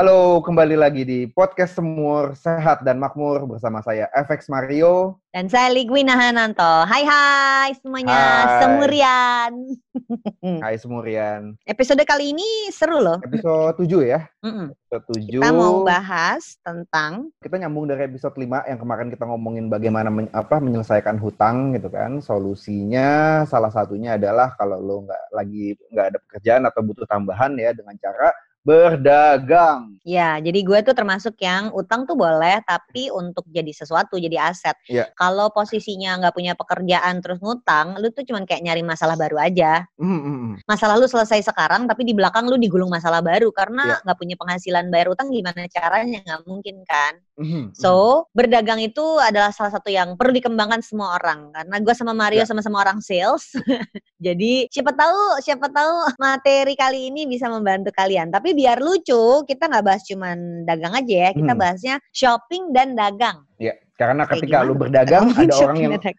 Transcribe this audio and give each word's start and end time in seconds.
Halo, 0.00 0.40
kembali 0.40 0.80
lagi 0.80 1.04
di 1.04 1.28
podcast 1.28 1.76
Semur 1.76 2.32
Sehat 2.32 2.80
dan 2.88 2.96
Makmur 2.96 3.44
bersama 3.44 3.84
saya 3.84 4.08
FX 4.16 4.48
Mario. 4.48 5.20
Dan 5.28 5.52
saya 5.52 5.68
Ligwina 5.68 6.16
Hananto. 6.16 6.88
Hai 6.88 7.04
hai 7.04 7.76
semuanya, 7.76 8.16
Hai. 8.16 8.64
Semurian. 8.64 9.52
Hai 10.64 10.80
Semurian. 10.80 11.52
Episode 11.68 12.00
kali 12.08 12.32
ini 12.32 12.72
seru 12.72 12.96
loh. 12.96 13.20
Episode 13.20 13.76
7 13.76 14.08
ya. 14.08 14.24
Mm-mm. 14.40 14.72
Episode 14.72 15.04
7. 15.20 15.36
Kita 15.36 15.52
mau 15.52 15.84
bahas 15.84 16.56
tentang 16.64 17.28
Kita 17.44 17.60
nyambung 17.60 17.92
dari 17.92 18.08
episode 18.08 18.40
5 18.40 18.72
yang 18.72 18.80
kemarin 18.80 19.12
kita 19.12 19.28
ngomongin 19.28 19.68
bagaimana 19.68 20.08
men- 20.08 20.32
apa 20.32 20.64
menyelesaikan 20.64 21.20
hutang 21.20 21.76
gitu 21.76 21.92
kan. 21.92 22.24
Solusinya 22.24 23.44
salah 23.44 23.68
satunya 23.68 24.16
adalah 24.16 24.56
kalau 24.56 24.80
lo 24.80 25.04
nggak 25.04 25.24
lagi 25.36 25.76
nggak 25.92 26.06
ada 26.08 26.18
pekerjaan 26.24 26.64
atau 26.64 26.80
butuh 26.80 27.04
tambahan 27.04 27.52
ya 27.60 27.76
dengan 27.76 28.00
cara 28.00 28.32
berdagang. 28.64 29.96
ya, 30.00 30.40
jadi 30.40 30.60
gue 30.64 30.78
tuh 30.80 30.96
termasuk 30.96 31.36
yang 31.38 31.70
utang 31.76 32.08
tuh 32.08 32.16
boleh, 32.16 32.64
tapi 32.64 33.12
untuk 33.12 33.44
jadi 33.46 33.68
sesuatu, 33.68 34.16
jadi 34.16 34.48
aset. 34.48 34.72
Iya. 34.88 35.12
Kalau 35.12 35.52
posisinya 35.52 36.16
nggak 36.18 36.34
punya 36.34 36.52
pekerjaan 36.56 37.20
terus 37.20 37.36
ngutang, 37.38 38.00
lu 38.00 38.08
tuh 38.10 38.24
cuman 38.24 38.48
kayak 38.48 38.64
nyari 38.64 38.80
masalah 38.80 39.14
baru 39.14 39.36
aja. 39.38 39.84
Hmm, 40.00 40.08
hmm, 40.18 40.36
hmm. 40.40 40.54
Masalah 40.64 40.96
lu 40.96 41.04
selesai 41.04 41.44
sekarang, 41.44 41.84
tapi 41.84 42.08
di 42.08 42.16
belakang 42.16 42.48
lu 42.48 42.56
digulung 42.56 42.88
masalah 42.88 43.20
baru 43.20 43.52
karena 43.52 43.84
Iya. 43.86 43.96
nggak 44.08 44.18
punya 44.18 44.36
penghasilan 44.40 44.84
bayar 44.88 45.12
utang 45.12 45.28
gimana 45.28 45.68
caranya 45.68 46.18
nggak 46.24 46.42
mungkin 46.48 46.76
kan. 46.88 47.20
Hmm, 47.36 47.48
hmm. 47.48 47.64
So, 47.76 48.24
berdagang 48.32 48.80
itu 48.80 49.04
adalah 49.20 49.52
salah 49.52 49.72
satu 49.72 49.88
yang 49.92 50.16
perlu 50.16 50.32
dikembangkan 50.32 50.80
semua 50.80 51.16
orang. 51.16 51.52
Karena 51.52 51.76
gue 51.76 51.94
sama 51.96 52.12
Mario 52.12 52.42
Ya. 52.44 52.48
sama-sama 52.48 52.80
orang 52.80 53.00
sales. 53.04 53.52
Jadi, 54.26 54.68
siapa 54.68 54.92
tahu, 54.92 55.40
siapa 55.40 55.68
tahu 55.68 55.92
materi 56.16 56.72
kali 56.76 57.08
ini 57.12 57.24
bisa 57.24 57.48
membantu 57.48 57.92
kalian. 57.92 58.28
Tapi 58.28 58.49
biar 58.52 58.78
lucu, 58.78 59.44
kita 59.44 59.66
nggak 59.66 59.84
bahas 59.84 60.02
cuman 60.04 60.64
dagang 60.64 60.94
aja 60.94 61.14
ya. 61.26 61.30
Kita 61.32 61.52
Hmm. 61.52 61.60
bahasnya 61.60 61.94
shopping 62.10 62.72
dan 62.74 62.94
dagang. 62.94 63.44
Ya, 63.56 63.74
karena 63.94 64.24
Kayak 64.24 64.34
ketika 64.40 64.58
gimana? 64.60 64.68
lu 64.68 64.74
berdagang 64.74 65.24
ada 65.40 65.54
orang 65.56 65.76
yang 65.78 65.92
dagang. 65.96 66.16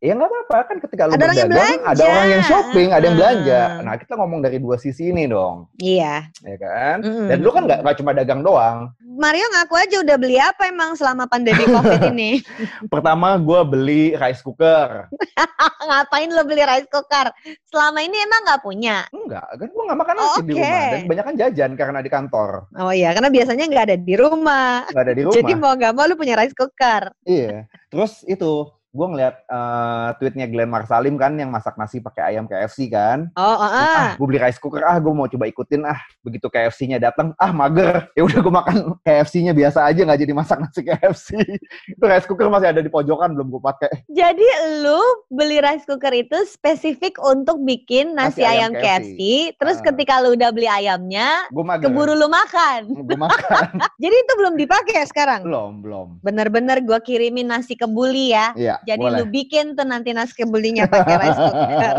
Ya 0.00 0.16
nggak 0.16 0.26
apa-apa 0.26 0.58
kan 0.64 0.76
ketika 0.80 1.02
lu 1.04 1.12
Ada 1.12 1.20
orang 1.22 1.36
yang 1.36 1.50
berdagang, 1.50 1.68
ada 1.76 1.92
belanja. 1.92 2.08
orang 2.10 2.28
yang 2.30 2.42
shopping, 2.42 2.88
ada 2.88 3.04
yang 3.04 3.16
belanja. 3.16 3.60
Hmm. 3.60 3.80
Nah 3.84 3.94
kita 3.94 4.12
ngomong 4.16 4.40
dari 4.40 4.56
dua 4.56 4.76
sisi 4.76 5.02
ini 5.06 5.28
dong, 5.28 5.68
Iya. 5.76 6.24
ya 6.40 6.56
kan? 6.56 6.96
Mm-mm. 7.00 7.28
Dan 7.28 7.36
lu 7.38 7.52
kan 7.52 7.62
nggak 7.68 7.94
cuma 7.94 8.16
dagang 8.16 8.40
doang. 8.40 8.88
Mario 8.96 9.44
ngaku 9.46 9.74
aja 9.76 9.96
udah 10.00 10.16
beli 10.16 10.40
apa 10.40 10.62
emang 10.66 10.96
selama 10.96 11.28
pandemi 11.28 11.60
COVID 11.62 12.00
ini? 12.08 12.40
Pertama 12.92 13.36
gue 13.36 13.60
beli 13.62 14.02
rice 14.14 14.40
cooker. 14.40 15.12
Ngapain 15.84 16.30
lo 16.30 16.42
beli 16.42 16.64
rice 16.64 16.88
cooker? 16.88 17.28
Selama 17.66 18.00
ini 18.00 18.16
emang 18.18 18.40
nggak 18.42 18.62
punya? 18.62 19.04
Enggak, 19.12 19.44
kan 19.52 19.68
gue 19.68 19.84
nggak 19.84 20.00
makan 20.00 20.14
Oh, 20.16 20.24
nasi 20.24 20.40
di 20.40 20.52
oke. 20.52 20.58
rumah. 20.58 20.88
Dan 20.88 21.00
banyak 21.04 21.24
kan 21.26 21.34
jajan 21.36 21.70
karena 21.76 21.98
di 22.00 22.08
kantor, 22.08 22.50
Oh 22.74 22.88
iya, 22.90 23.12
karena 23.12 23.28
biasanya 23.28 23.68
nggak 23.68 23.84
ada 23.84 23.96
di 24.00 24.14
rumah. 24.16 24.88
nggak 24.88 25.04
ada 25.04 25.12
di 25.12 25.22
rumah. 25.28 25.36
Jadi 25.36 25.52
mau 25.54 25.72
nggak 25.76 25.92
mau 25.92 26.08
lu 26.08 26.16
punya 26.16 26.34
rice 26.34 26.56
cooker. 26.56 27.12
Iya. 27.22 27.68
Terus 27.92 28.24
itu 28.24 28.64
gue 28.90 29.06
ngeliat 29.06 29.46
eh, 29.46 30.08
tweetnya 30.18 30.50
Glenn 30.50 30.66
Marsalim 30.66 31.14
kan 31.14 31.38
yang 31.38 31.46
masak 31.46 31.78
nasi 31.78 32.02
pakai 32.02 32.34
ayam 32.34 32.50
KFC 32.50 32.90
kan. 32.90 33.30
Oh, 33.38 33.54
oh, 33.54 33.62
ah 33.62 33.70
ah. 33.70 34.10
gue 34.18 34.26
beli 34.26 34.42
rice 34.42 34.58
cooker 34.58 34.82
ah 34.82 34.98
gue 34.98 35.12
mau 35.14 35.30
coba 35.30 35.46
ikutin 35.46 35.86
ah 35.86 35.94
begitu 36.26 36.50
KFC-nya 36.50 36.98
datang 36.98 37.30
ah 37.38 37.54
mager 37.54 38.10
ya 38.18 38.26
udah 38.26 38.38
gue 38.42 38.50
makan 38.50 38.76
KFC-nya 39.06 39.54
biasa 39.54 39.86
aja 39.86 40.02
nggak 40.02 40.20
jadi 40.26 40.32
masak 40.34 40.58
nasi 40.58 40.82
KFC 40.82 41.28
itu 41.94 42.02
rice 42.02 42.26
cooker 42.26 42.50
masih 42.50 42.74
ada 42.74 42.82
di 42.82 42.90
pojokan 42.90 43.30
belum 43.38 43.54
gue 43.54 43.62
pakai 43.62 43.92
Jadi 44.10 44.46
lu 44.82 44.98
beli 45.30 45.62
rice 45.62 45.86
cooker 45.86 46.10
itu 46.10 46.42
spesifik 46.50 47.14
untuk 47.22 47.62
bikin 47.62 48.18
nasi, 48.18 48.42
Nasi 48.42 48.42
ayam 48.42 48.74
ayam, 48.74 48.82
KFC. 48.82 49.14
KFC. 49.14 49.20
Terus 49.54 49.76
Ah. 49.78 49.84
ketika 49.94 50.14
lu 50.18 50.34
udah 50.34 50.50
beli 50.50 50.66
ayamnya, 50.66 51.46
gue 51.54 51.62
mager 51.62 51.86
keburu 51.86 52.18
lu 52.18 52.26
makan. 52.26 52.90
gue 53.06 53.16
makan 53.18 53.66
Jadi 54.02 54.16
itu 54.18 54.32
belum 54.34 54.54
dipakai 54.58 55.06
sekarang. 55.06 55.46
belum 55.46 55.72
belum 55.86 56.08
Bener-bener 56.26 56.82
gua 56.82 56.98
kirimin 56.98 57.46
nasi 57.46 57.78
kebuli 57.78 58.34
ya. 58.34 58.50
iya 58.58 58.79
Jadi 58.86 59.00
boleh 59.00 59.18
lu 59.22 59.26
bikin 59.28 59.76
tuh 59.76 59.86
nanti 59.86 60.12
nasi 60.12 60.34
kebulinya 60.36 60.88
pakai 60.88 61.16
rice 61.20 61.40
cooker. 61.40 61.96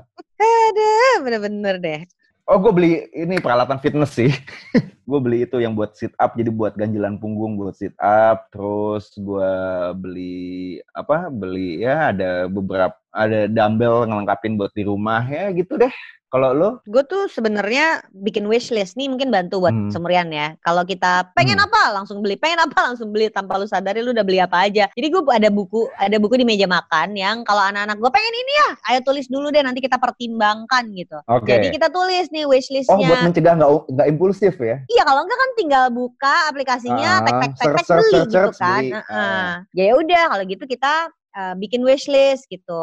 Aduh, 0.44 1.16
bener-bener 1.24 1.76
deh. 1.80 2.00
oh 2.44 2.60
gue 2.60 2.72
beli 2.76 2.92
ini 3.16 3.40
peralatan 3.40 3.80
fitness 3.80 4.16
sih 4.16 4.28
gue 5.08 5.20
beli 5.20 5.48
itu 5.48 5.60
yang 5.60 5.72
buat 5.72 5.96
sit 5.96 6.12
up 6.20 6.36
jadi 6.36 6.52
buat 6.52 6.76
ganjilan 6.76 7.16
punggung 7.16 7.56
buat 7.56 7.76
sit 7.76 7.96
up 8.00 8.52
terus 8.52 9.08
gue 9.16 9.52
beli 9.96 10.76
apa 10.92 11.32
beli 11.32 11.80
ya 11.84 12.12
ada 12.12 12.44
beberapa 12.48 12.96
ada 13.14 13.48
dumbbell 13.48 14.04
ngelengkapin 14.04 14.60
buat 14.60 14.72
di 14.76 14.84
rumah 14.84 15.24
ya 15.24 15.48
gitu 15.56 15.80
deh 15.80 15.92
kalau 16.34 16.50
lo 16.50 16.70
Gue 16.84 17.06
tuh 17.06 17.30
sebenarnya 17.30 18.02
bikin 18.10 18.50
wishlist 18.50 18.98
nih 18.98 19.06
mungkin 19.06 19.30
bantu 19.30 19.62
buat 19.62 19.70
Hmm. 19.70 19.94
semurian 19.94 20.26
ya. 20.34 20.58
Kalau 20.66 20.82
kita 20.82 21.30
pengen 21.32 21.62
Hmm. 21.62 21.70
apa 21.70 21.94
langsung 21.94 22.18
beli, 22.18 22.34
pengen 22.34 22.66
apa 22.66 22.90
langsung 22.90 23.14
beli 23.14 23.30
tanpa 23.30 23.54
lu 23.54 23.70
sadari 23.70 24.02
lu 24.02 24.10
udah 24.10 24.26
beli 24.26 24.42
apa 24.42 24.66
aja. 24.66 24.90
Jadi 24.90 25.06
gue 25.06 25.22
ada 25.30 25.46
buku, 25.46 25.86
ada 25.94 26.18
buku 26.18 26.34
di 26.34 26.42
meja 26.42 26.66
makan 26.66 27.14
yang 27.14 27.46
kalau 27.46 27.62
anak-anak 27.62 28.02
gue 28.02 28.10
pengen 28.10 28.34
ini 28.34 28.52
ya, 28.58 28.70
ayo 28.90 28.98
tulis 29.06 29.30
dulu 29.30 29.54
deh 29.54 29.62
nanti 29.62 29.78
kita 29.78 29.94
pertimbangkan 29.96 30.90
gitu. 30.90 31.22
oke 31.24 31.46
Jadi 31.46 31.66
kita 31.70 31.86
tulis 31.94 32.26
nih 32.34 32.42
Oh, 32.42 32.50
wishlistnya. 32.50 33.06
buat 33.06 33.20
mencegah 33.22 33.54
nggak 33.54 33.70
nggak 33.94 34.08
impulsif 34.10 34.54
ya? 34.58 34.82
Iya 34.90 35.02
kalau 35.06 35.22
enggak 35.22 35.38
kan 35.38 35.50
tinggal 35.54 35.84
buka 35.94 36.34
aplikasinya, 36.50 37.10
Ah, 37.14 37.24
tek 37.24 37.34
tek 37.38 37.52
tek 37.54 37.70
tek 37.78 37.86
beli 37.94 38.10
search, 38.10 38.26
gitu 38.26 38.34
search, 38.34 38.58
kan. 38.58 38.82
beli. 38.82 38.90
Heeh. 38.90 39.46
Ya 39.78 39.92
udah 39.94 40.22
kalau 40.34 40.44
gitu 40.44 40.64
kita 40.66 40.94
eh, 41.34 41.54
bikin 41.58 41.82
wishlist 41.82 42.46
gitu. 42.46 42.82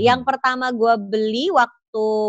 Yang 0.00 0.24
Hmm. 0.24 0.28
pertama 0.28 0.72
gue 0.72 0.94
beli 0.98 1.52
waktu 1.52 1.76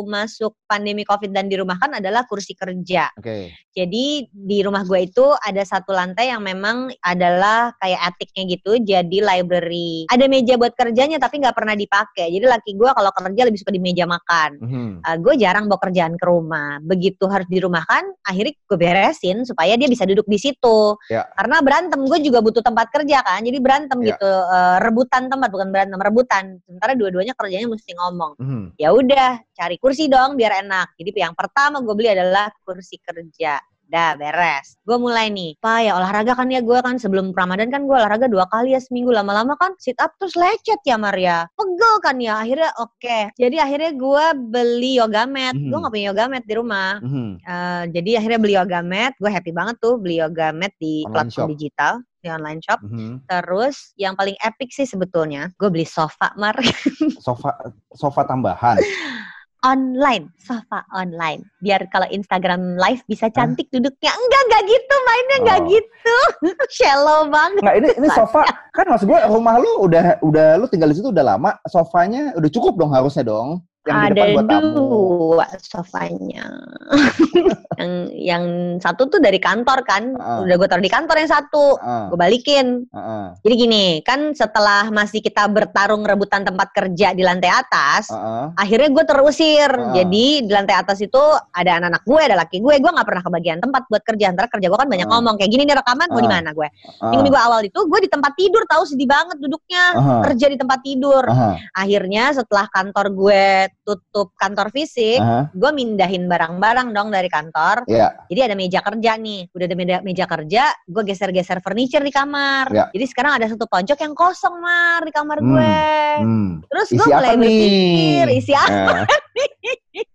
masuk 0.04 0.58
pandemi 0.68 1.08
covid 1.08 1.32
dan 1.32 1.48
dirumahkan 1.48 1.98
adalah 2.02 2.28
kursi 2.28 2.58
kerja. 2.58 3.14
Oke. 3.16 3.54
Jadi 3.74 4.30
di 4.30 4.58
rumah 4.62 4.86
gue 4.86 5.10
itu 5.10 5.26
ada 5.42 5.64
satu 5.66 5.94
lantai 5.96 6.30
yang 6.30 6.46
memang 6.46 6.94
adalah 7.02 7.74
kayak 7.82 8.14
atiknya 8.14 8.44
gitu, 8.58 8.78
jadi 8.82 9.18
library. 9.24 10.06
Ada 10.14 10.30
meja 10.30 10.58
buat 10.58 10.78
kerjanya 10.78 11.18
tapi 11.18 11.42
nggak 11.42 11.58
pernah 11.58 11.74
dipakai. 11.74 12.30
Jadi 12.30 12.46
laki 12.46 12.72
gue 12.78 12.90
kalau 12.94 13.10
kerja 13.10 13.42
lebih 13.50 13.60
suka 13.62 13.74
di 13.74 13.82
meja 13.82 14.06
makan. 14.06 14.50
Mhm. 14.62 14.90
Uh, 15.02 15.18
gue 15.22 15.34
jarang 15.42 15.66
bawa 15.66 15.80
kerjaan 15.90 16.14
ke 16.20 16.26
rumah. 16.26 16.78
Begitu 16.86 17.26
harus 17.26 17.48
dirumahkan, 17.50 18.04
akhirnya 18.26 18.54
gue 18.54 18.78
beresin 18.78 19.42
supaya 19.48 19.74
dia 19.74 19.90
bisa 19.90 20.06
duduk 20.06 20.30
di 20.30 20.38
situ. 20.38 20.98
Ya. 21.10 21.26
Karena 21.34 21.62
berantem, 21.66 22.00
gue 22.06 22.20
juga 22.22 22.40
butuh 22.46 22.62
tempat 22.62 22.94
kerja 22.94 23.26
kan. 23.26 23.42
Jadi 23.42 23.58
berantem 23.58 23.98
Ya. 24.06 24.14
gitu, 24.14 24.30
uh, 24.30 24.78
rebutan 24.84 25.32
tempat 25.32 25.50
bukan 25.50 25.70
berantem, 25.74 25.98
rebutan. 25.98 26.44
Sementara 26.66 26.94
dua-duanya 26.94 27.34
kerjanya 27.34 27.68
mesti 27.70 27.92
ngomong. 27.98 28.34
Mhm. 28.38 28.64
Ya 28.78 28.90
udah, 28.94 29.42
cari 29.54 29.78
kursi 29.78 30.10
dong 30.10 30.36
biar 30.36 30.66
enak. 30.66 30.98
Jadi 30.98 31.10
yang 31.16 31.38
pertama 31.38 31.80
gue 31.80 31.94
beli 31.94 32.10
adalah 32.12 32.50
kursi 32.66 32.98
kerja. 33.00 33.62
Dah 33.84 34.18
beres. 34.18 34.80
Gue 34.82 34.98
mulai 34.98 35.30
nih. 35.30 35.54
Pak 35.62 35.80
ya 35.86 35.94
olahraga 35.94 36.34
kan 36.34 36.50
ya 36.50 36.66
gue 36.66 36.80
kan 36.82 36.98
sebelum 36.98 37.30
Ramadan 37.30 37.70
kan 37.70 37.86
gue 37.86 37.94
olahraga 37.94 38.26
dua 38.26 38.50
kali 38.50 38.74
ya 38.74 38.82
seminggu. 38.82 39.14
Lama-lama 39.14 39.54
kan 39.60 39.78
sit 39.78 40.00
up 40.02 40.18
terus 40.18 40.34
lecet 40.34 40.82
ya 40.82 40.98
Maria. 40.98 41.46
Pegel 41.54 41.96
kan 42.02 42.18
ya. 42.18 42.42
Akhirnya 42.42 42.74
oke. 42.82 43.30
Jadi 43.38 43.62
akhirnya 43.62 43.94
gue 43.94 44.26
beli 44.50 44.98
yoga 44.98 45.30
mat. 45.30 45.54
Mhm. 45.54 45.70
Gue 45.70 45.78
gak 45.78 45.94
punya 45.94 46.06
yoga 46.10 46.26
mat 46.26 46.44
di 46.48 46.54
rumah. 46.58 46.92
Mhm. 47.06 47.30
Eh, 47.46 47.84
jadi 47.94 48.12
akhirnya 48.18 48.40
beli 48.42 48.54
yoga 48.58 48.80
mat. 48.82 49.14
Gue 49.22 49.30
happy 49.30 49.52
banget 49.54 49.76
tuh 49.78 49.94
beli 50.02 50.18
yoga 50.18 50.50
mat 50.50 50.74
di 50.82 51.06
Online 51.06 51.14
platform 51.14 51.46
shop. 51.46 51.54
digital 51.54 51.94
di 52.24 52.28
online 52.32 52.62
shop. 52.64 52.80
Mhm. 52.82 53.28
Terus 53.30 53.76
yang 54.00 54.16
paling 54.18 54.40
epic 54.42 54.74
sih 54.74 54.88
sebetulnya 54.90 55.52
gue 55.60 55.70
beli 55.70 55.86
sofa 55.86 56.32
Mar 56.40 56.56
Sofa 57.22 57.52
sofa 57.94 58.26
tambahan. 58.26 58.80
online, 59.64 60.30
sofa 60.38 60.84
online. 60.92 61.48
Biar 61.64 61.88
kalau 61.90 62.06
Instagram 62.12 62.76
live 62.76 63.02
bisa 63.08 63.32
cantik 63.32 63.72
duduknya. 63.72 64.12
Enggak, 64.12 64.42
enggak 64.48 64.64
gitu, 64.68 64.96
mainnya 65.08 65.38
enggak 65.40 65.60
Oh. 65.64 65.68
gitu. 65.72 66.18
Shallow 66.78 67.20
banget. 67.32 67.62
Nggak 67.64 67.78
ini 67.80 67.90
ini 68.04 68.08
sofa 68.12 68.44
kan 68.76 68.86
maksud 68.90 69.08
gue 69.08 69.20
rumah 69.32 69.56
lu 69.58 69.88
udah 69.88 70.20
udah 70.22 70.48
lu 70.60 70.66
tinggal 70.68 70.92
di 70.92 71.00
situ 71.00 71.10
udah 71.10 71.36
lama, 71.36 71.56
sofanya 71.66 72.36
udah 72.36 72.50
cukup 72.52 72.76
dong 72.76 72.92
harusnya 72.92 73.24
dong. 73.24 73.64
Yang 73.84 74.00
di 74.00 74.12
depan 74.16 74.46
Ada 74.48 74.58
dua 74.64 75.48
sofanya. 75.60 76.46
yang 77.82 77.92
yang 78.16 78.44
satu 78.80 79.12
tuh 79.12 79.20
dari 79.20 79.44
kantor 79.44 79.84
kan. 79.84 80.16
Ah. 80.16 80.40
Udah 80.40 80.56
gue 80.56 80.68
taruh 80.72 80.80
di 80.80 80.88
kantor 80.88 81.20
yang 81.20 81.28
satu. 81.28 81.76
Heeh. 81.84 82.06
Gue 82.08 82.20
balikin. 82.20 82.68
Heeh. 82.88 83.26
Jadi 83.44 83.54
gini, 83.60 83.86
kan 84.08 84.32
setelah 84.32 84.88
masih 84.88 85.20
kita 85.20 85.52
bertarung 85.52 86.08
rebutan 86.08 86.48
tempat 86.48 86.72
kerja 86.72 87.12
di 87.12 87.28
lantai 87.28 87.52
atas, 87.52 88.08
Heeh. 88.08 88.56
akhirnya 88.56 88.88
gue 88.88 89.04
terusir. 89.04 89.68
Ah. 89.68 89.92
Jadi 89.92 90.48
di 90.48 90.52
lantai 90.56 90.80
atas 90.80 91.04
itu 91.04 91.20
ada 91.52 91.84
anak-anak 91.84 92.04
gue, 92.08 92.22
ada 92.24 92.36
laki 92.40 92.58
gue. 92.64 92.74
Gue 92.80 92.92
nggak 92.96 93.08
pernah 93.08 93.24
kebagian 93.28 93.60
tempat 93.60 93.84
buat 93.92 94.04
kerja. 94.08 94.32
Antara 94.32 94.48
kerja 94.48 94.72
gue 94.72 94.80
kan 94.80 94.88
banyak 94.88 95.08
Ah. 95.12 95.12
ngomong 95.20 95.36
kayak 95.36 95.52
gini 95.52 95.68
nih 95.68 95.76
rekaman 95.76 96.08
mau 96.08 96.24
di 96.24 96.32
mana 96.32 96.56
gue. 96.56 96.68
Heeh. 96.72 97.10
Minggu-minggu 97.12 97.36
awal 97.36 97.68
itu 97.68 97.80
gue 97.84 98.00
di 98.00 98.08
tempat 98.08 98.32
tidur 98.40 98.64
tahu 98.64 98.88
sedih 98.88 99.12
banget 99.12 99.44
duduknya 99.44 99.84
Aha. 100.00 100.16
kerja 100.32 100.46
di 100.48 100.56
tempat 100.56 100.80
tidur. 100.88 101.28
Aha. 101.28 101.60
Akhirnya 101.76 102.32
setelah 102.32 102.72
kantor 102.72 103.12
gue 103.12 103.44
tutup 103.82 104.38
kantor 104.38 104.70
fisik, 104.70 105.18
Aha, 105.18 105.50
gue 105.50 105.72
mindahin 105.74 106.30
barang-barang 106.30 106.94
dong 106.94 107.10
dari 107.10 107.26
kantor. 107.28 107.90
Iya. 107.90 108.14
Jadi 108.30 108.40
ada 108.46 108.56
meja 108.56 108.80
kerja 108.86 109.12
nih, 109.18 109.50
udah 109.50 109.66
ada 109.66 109.76
meja, 109.76 109.98
meja 110.06 110.26
kerja, 110.30 110.64
gue 110.86 111.04
geser-geser 111.04 111.60
furniture 111.66 112.06
di 112.06 112.14
kamar. 112.14 112.70
Ya. 112.70 112.86
Jadi 112.94 113.06
sekarang 113.10 113.42
ada 113.42 113.46
satu 113.50 113.66
pojok 113.66 113.98
yang 113.98 114.14
kosong 114.14 114.62
mar 114.62 115.02
di 115.02 115.12
kamar 115.12 115.38
Hmm, 115.42 115.50
gue. 115.50 115.82
Hmm. 116.22 116.50
Terus 116.70 116.88
gue 116.94 117.08
mulai 117.10 117.36
berpikir 117.36 118.26
nih? 118.30 118.38
isi 118.38 118.54
apa 118.54 119.04
Eh, 119.04 120.06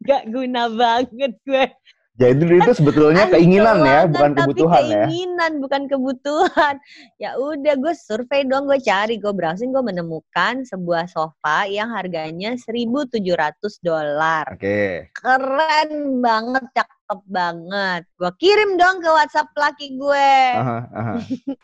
gak 0.08 0.22
guna 0.30 0.62
banget 0.70 1.32
gue. 1.44 1.64
Jadi 2.20 2.60
itu 2.60 2.72
sebetulnya 2.76 3.24
Ancol 3.24 3.34
keinginan 3.40 3.76
ya, 3.80 4.04
bukan 4.04 4.30
tapi 4.36 4.52
kebutuhan 4.52 4.82
ya. 4.84 5.04
keinginan 5.08 5.52
bukan 5.64 5.82
kebutuhan. 5.88 6.74
Ya 7.16 7.30
udah 7.40 7.74
gue 7.80 7.94
survei 7.96 8.44
dong, 8.44 8.68
gue 8.68 8.76
cari, 8.84 9.16
gue 9.16 9.32
browsing, 9.32 9.72
gue 9.72 9.80
menemukan 9.80 10.60
sebuah 10.68 11.08
sofa 11.08 11.64
yang 11.64 11.88
harganya 11.96 12.52
1.700 12.60 13.16
dolar. 13.80 14.44
Oke. 14.52 15.08
Keren 15.16 16.20
banget, 16.20 16.64
cakep 17.10 17.26
banget. 17.26 18.02
Gue 18.14 18.30
kirim 18.38 18.78
dong 18.78 19.02
ke 19.02 19.10
WhatsApp 19.10 19.50
laki 19.58 19.98
gue. 19.98 20.30
Aha, 20.54 20.78
aha. 20.94 21.14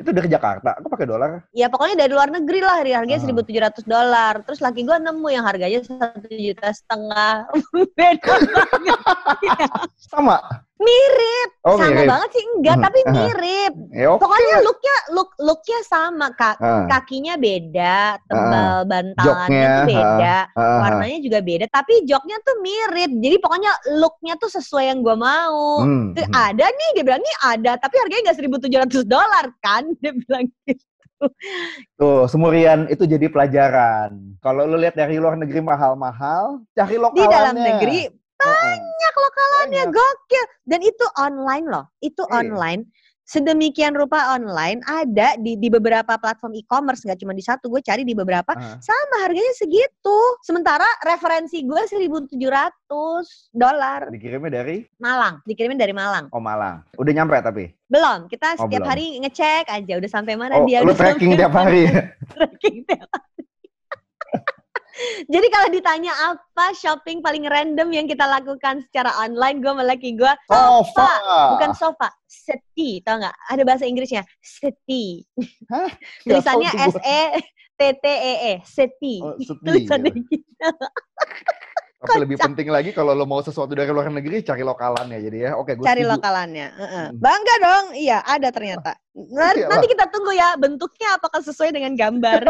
itu 0.02 0.10
dari 0.10 0.26
Jakarta. 0.26 0.74
Aku 0.82 0.90
pakai 0.90 1.06
dolar. 1.06 1.46
Ya 1.54 1.70
pokoknya 1.70 2.02
dari 2.02 2.10
luar 2.10 2.34
negeri 2.34 2.58
lah, 2.66 2.82
harganya 2.82 3.22
Ah. 3.22 3.30
1.700 3.30 3.86
dolar. 3.86 4.34
Terus 4.42 4.58
laki 4.58 4.82
gue 4.82 4.98
nemu 4.98 5.28
yang 5.30 5.46
harganya 5.46 5.86
satu 5.86 6.26
juta 6.26 6.74
setengah. 6.74 7.46
Beda 7.94 8.34
banget. 8.50 8.98
Sama. 10.10 10.42
Mirip. 10.76 11.50
Oh, 11.64 11.80
sama 11.80 11.88
mirip. 11.88 12.04
banget 12.04 12.30
sih 12.36 12.44
enggak, 12.52 12.76
Hmm, 12.76 12.84
tapi 12.84 13.00
mirip. 13.08 13.72
Ya 13.96 14.06
oke. 14.12 14.20
Pokoknya 14.20 14.54
looknya 14.60 14.96
look 15.10 15.30
looknya 15.40 15.78
sama 15.88 16.26
kak. 16.36 16.56
Ah, 16.60 16.84
Kakinya 16.84 17.34
beda, 17.40 18.20
tebal 18.28 18.76
bantalannya 18.84 19.24
Joknya, 19.24 19.72
tuh 19.72 19.88
beda, 19.88 20.36
ah, 20.52 20.60
ah. 20.60 20.78
warnanya 20.84 21.18
juga 21.24 21.38
beda. 21.40 21.64
Tapi 21.72 22.04
joknya 22.04 22.36
tuh 22.44 22.56
mirip. 22.60 23.10
Jadi 23.18 23.36
pokoknya 23.40 23.72
looknya 23.96 24.34
tuh 24.36 24.50
sesuai 24.52 24.84
yang 24.92 25.00
gue 25.00 25.16
mau. 25.16 25.80
Hmm, 25.80 26.12
Tuh, 26.12 26.24
hmm. 26.28 26.34
Ada 26.36 26.66
nih, 26.68 26.88
dia 27.00 27.04
bilang 27.08 27.22
nih 27.24 27.36
ada, 27.40 27.72
tapi 27.80 27.94
harganya 27.96 28.22
nggak 28.30 28.38
1.700 28.92 29.08
dolar 29.08 29.44
kan? 29.64 29.82
Dia 30.04 30.12
bilang 30.12 30.44
gitu. 30.68 30.84
Tuh, 31.96 32.28
semurian 32.28 32.84
itu 32.92 33.08
jadi 33.08 33.32
pelajaran. 33.32 34.12
Kalau 34.44 34.68
lu 34.68 34.76
lihat 34.76 34.92
dari 34.92 35.16
luar 35.16 35.40
negeri 35.40 35.64
mahal-mahal, 35.64 36.60
cari 36.76 36.94
Di 36.94 37.00
lokalannya. 37.00 37.32
dalam 37.32 37.56
negeri 37.56 37.98
Banyak 38.38 39.14
lokalannya, 39.16 39.84
Banyak. 39.84 39.94
gokil. 39.94 40.44
Dan 40.62 40.80
itu 40.80 41.04
online 41.16 41.66
loh, 41.66 41.84
itu 41.98 42.22
Iya. 42.22 42.34
online. 42.34 42.82
Sedemikian 43.24 43.90
rupa 43.92 44.30
online 44.30 44.78
ada 44.86 45.34
di 45.34 45.58
di 45.58 45.66
beberapa 45.66 46.14
platform 46.14 46.54
e-commerce 46.54 47.02
nggak 47.02 47.18
cuma 47.18 47.34
di 47.34 47.42
satu 47.42 47.66
gue 47.66 47.82
cari 47.82 48.06
di 48.06 48.14
beberapa 48.14 48.54
Ah. 48.54 48.78
sama 48.78 49.16
harganya 49.18 49.50
segitu 49.52 50.14
sementara 50.40 50.86
referensi 51.02 51.58
gue 51.60 51.82
1.700 51.90 52.30
dolar 53.50 54.06
Dikirimnya 54.08 54.62
dari 54.62 54.86
Malang 54.96 55.42
dikirimin 55.42 55.74
dari 55.74 55.90
Malang 55.90 56.30
Oh 56.30 56.38
Malang. 56.38 56.86
Udah 56.94 57.12
nyampe 57.12 57.34
tapi. 57.40 57.74
belum 57.86 58.26
kita 58.26 58.54
Oh, 58.54 58.58
setiap 58.62 58.82
belum. 58.82 58.90
hari 58.94 59.06
ngecek 59.18 59.64
aja 59.66 59.92
udah 59.96 60.10
sampai 60.12 60.34
mana 60.34 60.54
Oh, 60.56 60.64
dia 60.64 60.78
lu 60.80 60.86
udah 60.86 60.98
tracking 61.18 61.34
tiap 61.34 61.50
hari. 61.50 61.82
Tracking 62.30 62.86
tiap 62.86 63.10
hari. 63.10 63.25
Jadi 65.32 65.46
kalau 65.52 65.68
ditanya 65.72 66.12
apa 66.32 66.72
shopping 66.72 67.20
paling 67.20 67.44
random 67.46 67.88
yang 67.92 68.06
kita 68.08 68.24
lakukan 68.24 68.84
secara 68.88 69.12
online, 69.20 69.60
gue 69.60 69.72
melaki 69.72 70.16
gue 70.16 70.32
Sofa. 70.48 71.10
bukan 71.56 71.72
sofa, 71.76 72.08
seti, 72.26 73.00
tau 73.04 73.20
nggak? 73.20 73.36
Ada 73.52 73.62
bahasa 73.62 73.84
Inggrisnya, 73.84 74.22
seti. 74.40 75.24
Hah? 75.68 75.90
Tulisannya 76.26 76.70
S 76.72 76.96
E 77.00 77.22
T 77.76 77.80
T 78.00 78.04
E 78.08 78.34
E, 78.40 78.54
seti. 78.64 79.20
Oh, 79.20 79.36
seti, 79.36 79.60
Tulisannya 79.64 80.10
gitu. 80.12 80.40
gitu. 80.40 80.68
Tapi 81.96 82.22
lebih 82.22 82.38
penting 82.38 82.68
lagi 82.70 82.92
kalau 82.94 83.16
lo 83.16 83.26
mau 83.26 83.40
sesuatu 83.42 83.72
dari 83.72 83.88
luar 83.90 84.12
negeri 84.12 84.44
cari 84.44 84.62
lokalannya 84.62 85.16
jadi 85.16 85.38
ya. 85.48 85.50
Oke, 85.58 85.74
gue 85.74 85.82
Cari 85.82 86.04
setuju. 86.04 86.12
lokalannya. 86.14 86.68
Hmm. 86.76 87.08
Bangga 87.18 87.54
dong, 87.58 87.84
iya 87.98 88.22
ada 88.22 88.48
ternyata. 88.52 88.94
Nanti 89.66 89.86
kita 89.90 90.06
tunggu 90.12 90.30
ya 90.36 90.54
bentuknya 90.60 91.16
apakah 91.18 91.40
sesuai 91.42 91.72
dengan 91.74 91.96
gambar. 91.98 92.46